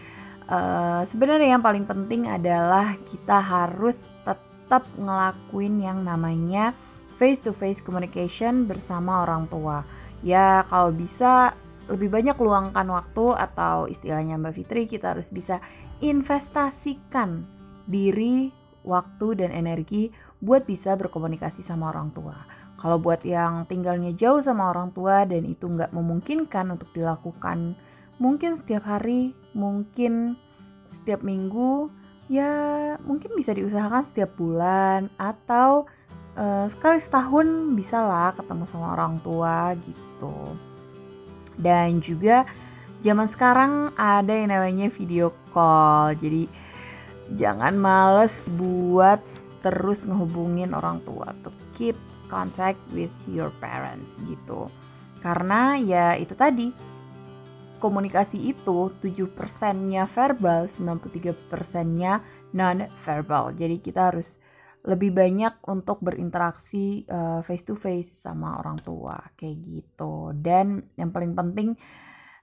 uh, 0.51 1.07
sebenarnya 1.07 1.55
yang 1.55 1.63
paling 1.63 1.87
penting 1.87 2.27
adalah 2.27 2.99
kita 3.07 3.39
harus 3.39 4.11
tetap 4.27 4.49
tetap 4.69 4.85
ngelakuin 5.01 5.81
yang 5.81 6.05
namanya 6.05 6.77
face 7.19 7.43
to 7.43 7.51
face 7.51 7.83
communication 7.83 8.71
bersama 8.71 9.27
orang 9.27 9.51
tua. 9.51 9.83
Ya, 10.23 10.63
kalau 10.71 10.95
bisa 10.95 11.53
lebih 11.91 12.15
banyak 12.15 12.39
luangkan 12.39 12.87
waktu 12.87 13.27
atau 13.35 13.91
istilahnya 13.91 14.39
Mbak 14.39 14.55
Fitri 14.55 14.87
kita 14.87 15.19
harus 15.19 15.35
bisa 15.35 15.59
investasikan 15.99 17.43
diri, 17.91 18.55
waktu 18.87 19.43
dan 19.45 19.51
energi 19.51 20.15
buat 20.39 20.63
bisa 20.63 20.95
berkomunikasi 20.95 21.67
sama 21.67 21.91
orang 21.91 22.15
tua. 22.15 22.37
Kalau 22.79 23.03
buat 23.03 23.27
yang 23.27 23.67
tinggalnya 23.67 24.15
jauh 24.15 24.39
sama 24.39 24.71
orang 24.71 24.95
tua 24.95 25.27
dan 25.27 25.43
itu 25.43 25.67
nggak 25.67 25.91
memungkinkan 25.91 26.79
untuk 26.79 26.95
dilakukan 26.95 27.75
mungkin 28.23 28.55
setiap 28.55 28.87
hari, 28.87 29.35
mungkin 29.51 30.39
setiap 30.95 31.27
minggu, 31.27 31.91
ya 32.31 32.95
mungkin 33.03 33.35
bisa 33.35 33.51
diusahakan 33.51 34.07
setiap 34.07 34.39
bulan 34.39 35.11
atau 35.19 35.91
uh, 36.39 36.67
sekali 36.71 37.03
setahun 37.03 37.75
bisa 37.75 37.99
lah 37.99 38.31
ketemu 38.33 38.65
sama 38.71 38.95
orang 38.95 39.19
tua 39.21 39.75
gitu. 39.75 40.35
Dan 41.59 41.99
juga 41.99 42.47
zaman 43.03 43.27
sekarang 43.27 43.91
ada 43.99 44.31
yang 44.31 44.55
namanya 44.55 44.87
video 44.95 45.35
call. 45.51 46.15
Jadi 46.15 46.47
jangan 47.35 47.75
males 47.75 48.47
buat 48.55 49.19
terus 49.59 50.07
ngehubungin 50.07 50.71
orang 50.71 51.03
tua 51.03 51.35
to 51.43 51.51
keep 51.75 51.99
contact 52.31 52.79
with 52.95 53.13
your 53.27 53.51
parents 53.59 54.15
gitu. 54.31 54.71
Karena 55.19 55.75
ya 55.75 56.15
itu 56.15 56.39
tadi 56.39 56.71
komunikasi 57.83 58.55
itu 58.55 58.91
7%-nya 59.03 60.07
verbal, 60.07 60.71
93%-nya 60.71 62.23
non-verbal. 62.55 63.55
Jadi 63.55 63.77
kita 63.83 64.15
harus 64.15 64.38
lebih 64.89 65.13
banyak 65.13 65.61
untuk 65.69 66.01
berinteraksi 66.01 67.05
uh, 67.13 67.45
face 67.45 67.69
to 67.69 67.77
face 67.77 68.25
sama 68.25 68.57
orang 68.57 68.81
tua 68.81 69.21
kayak 69.37 69.57
gitu. 69.69 70.33
Dan 70.33 70.89
yang 70.97 71.13
paling 71.13 71.37
penting 71.37 71.77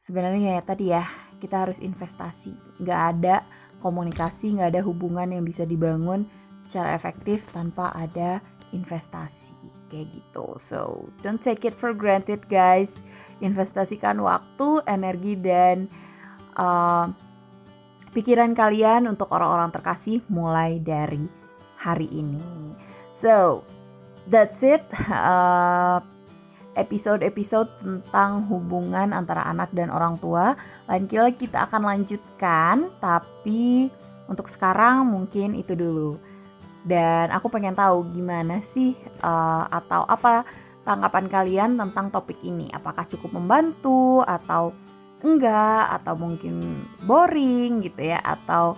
sebenarnya 0.05 0.61
ya 0.61 0.61
tadi 0.61 0.85
ya, 0.93 1.03
kita 1.41 1.65
harus 1.65 1.81
investasi. 1.81 2.53
Nggak 2.85 3.01
ada 3.17 3.35
komunikasi, 3.81 4.61
nggak 4.61 4.77
ada 4.77 4.81
hubungan 4.85 5.33
yang 5.33 5.41
bisa 5.41 5.65
dibangun 5.65 6.29
secara 6.61 6.93
efektif 6.93 7.49
tanpa 7.49 7.89
ada 7.97 8.45
investasi 8.69 9.89
kayak 9.89 10.13
gitu. 10.13 10.57
So, 10.61 11.09
don't 11.25 11.41
take 11.41 11.65
it 11.65 11.73
for 11.73 11.97
granted 11.97 12.45
guys 12.45 12.93
investasikan 13.43 14.21
waktu, 14.23 14.83
energi 14.87 15.35
dan 15.35 15.91
uh, 16.55 17.11
pikiran 18.15 18.55
kalian 18.55 19.11
untuk 19.11 19.31
orang-orang 19.35 19.75
terkasih 19.75 20.23
mulai 20.31 20.79
dari 20.79 21.44
hari 21.85 22.09
ini. 22.09 22.41
So, 23.13 23.61
that's 24.25 24.57
it. 24.65 24.81
Uh, 25.05 26.01
episode-episode 26.75 27.71
tentang 27.79 28.49
hubungan 28.51 29.15
antara 29.15 29.45
anak 29.47 29.71
dan 29.71 29.93
orang 29.93 30.19
tua. 30.19 30.57
Lain 30.89 31.05
kali 31.07 31.37
kita 31.37 31.69
akan 31.69 31.87
lanjutkan, 31.87 32.89
tapi 32.99 33.87
untuk 34.25 34.49
sekarang 34.49 35.07
mungkin 35.07 35.55
itu 35.55 35.77
dulu. 35.77 36.19
Dan 36.85 37.33
aku 37.33 37.49
pengen 37.49 37.73
tahu 37.73 38.05
gimana 38.13 38.61
sih 38.61 38.93
uh, 39.25 39.65
atau 39.69 40.05
apa 40.05 40.45
tanggapan 40.85 41.25
kalian 41.25 41.71
tentang 41.79 42.13
topik 42.13 42.37
ini. 42.45 42.69
Apakah 42.69 43.09
cukup 43.09 43.33
membantu 43.33 44.21
atau 44.21 44.75
enggak 45.25 45.89
atau 46.01 46.13
mungkin 46.13 46.85
boring 47.01 47.81
gitu 47.81 48.13
ya 48.13 48.21
atau 48.21 48.77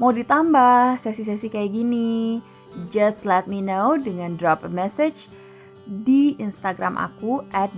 mau 0.00 0.10
ditambah 0.10 0.96
sesi-sesi 0.98 1.52
kayak 1.52 1.76
gini. 1.76 2.40
Just 2.88 3.28
let 3.28 3.44
me 3.44 3.60
know 3.60 4.00
dengan 4.00 4.40
drop 4.40 4.64
a 4.64 4.70
message 4.72 5.28
di 5.84 6.38
Instagram 6.38 6.94
aku 6.94 7.42
at 7.50 7.74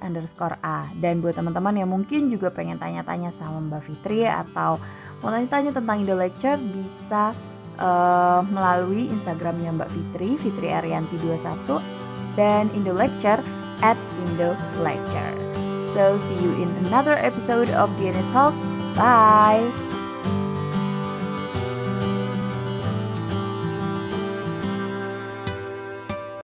underscore 0.00 0.56
a 0.64 0.88
dan 0.96 1.20
buat 1.20 1.36
teman-teman 1.36 1.76
yang 1.76 1.92
mungkin 1.92 2.32
juga 2.32 2.48
pengen 2.48 2.80
tanya-tanya 2.80 3.30
sama 3.36 3.60
Mbak 3.60 3.82
Fitri 3.84 4.24
atau 4.24 4.80
mau 5.20 5.28
tanya-tanya 5.28 5.76
tentang 5.76 6.00
Indo 6.00 6.16
Lecture 6.16 6.56
bisa 6.56 7.36
uh, 7.76 8.40
melalui 8.48 9.12
Instagramnya 9.12 9.76
Mbak 9.76 9.90
Fitri, 9.92 10.30
Fitri 10.40 10.68
Arianti 10.72 11.20
21 11.20 11.84
dan 12.32 12.72
Indo 12.72 12.96
Lecture 12.96 13.44
at 13.84 14.00
Indo 14.24 14.56
Lecture. 14.80 15.36
So 15.92 16.16
see 16.16 16.38
you 16.40 16.64
in 16.64 16.70
another 16.88 17.20
episode 17.20 17.68
of 17.76 17.92
DNA 18.00 18.24
Talks. 18.32 18.62
Bye. 18.96 19.99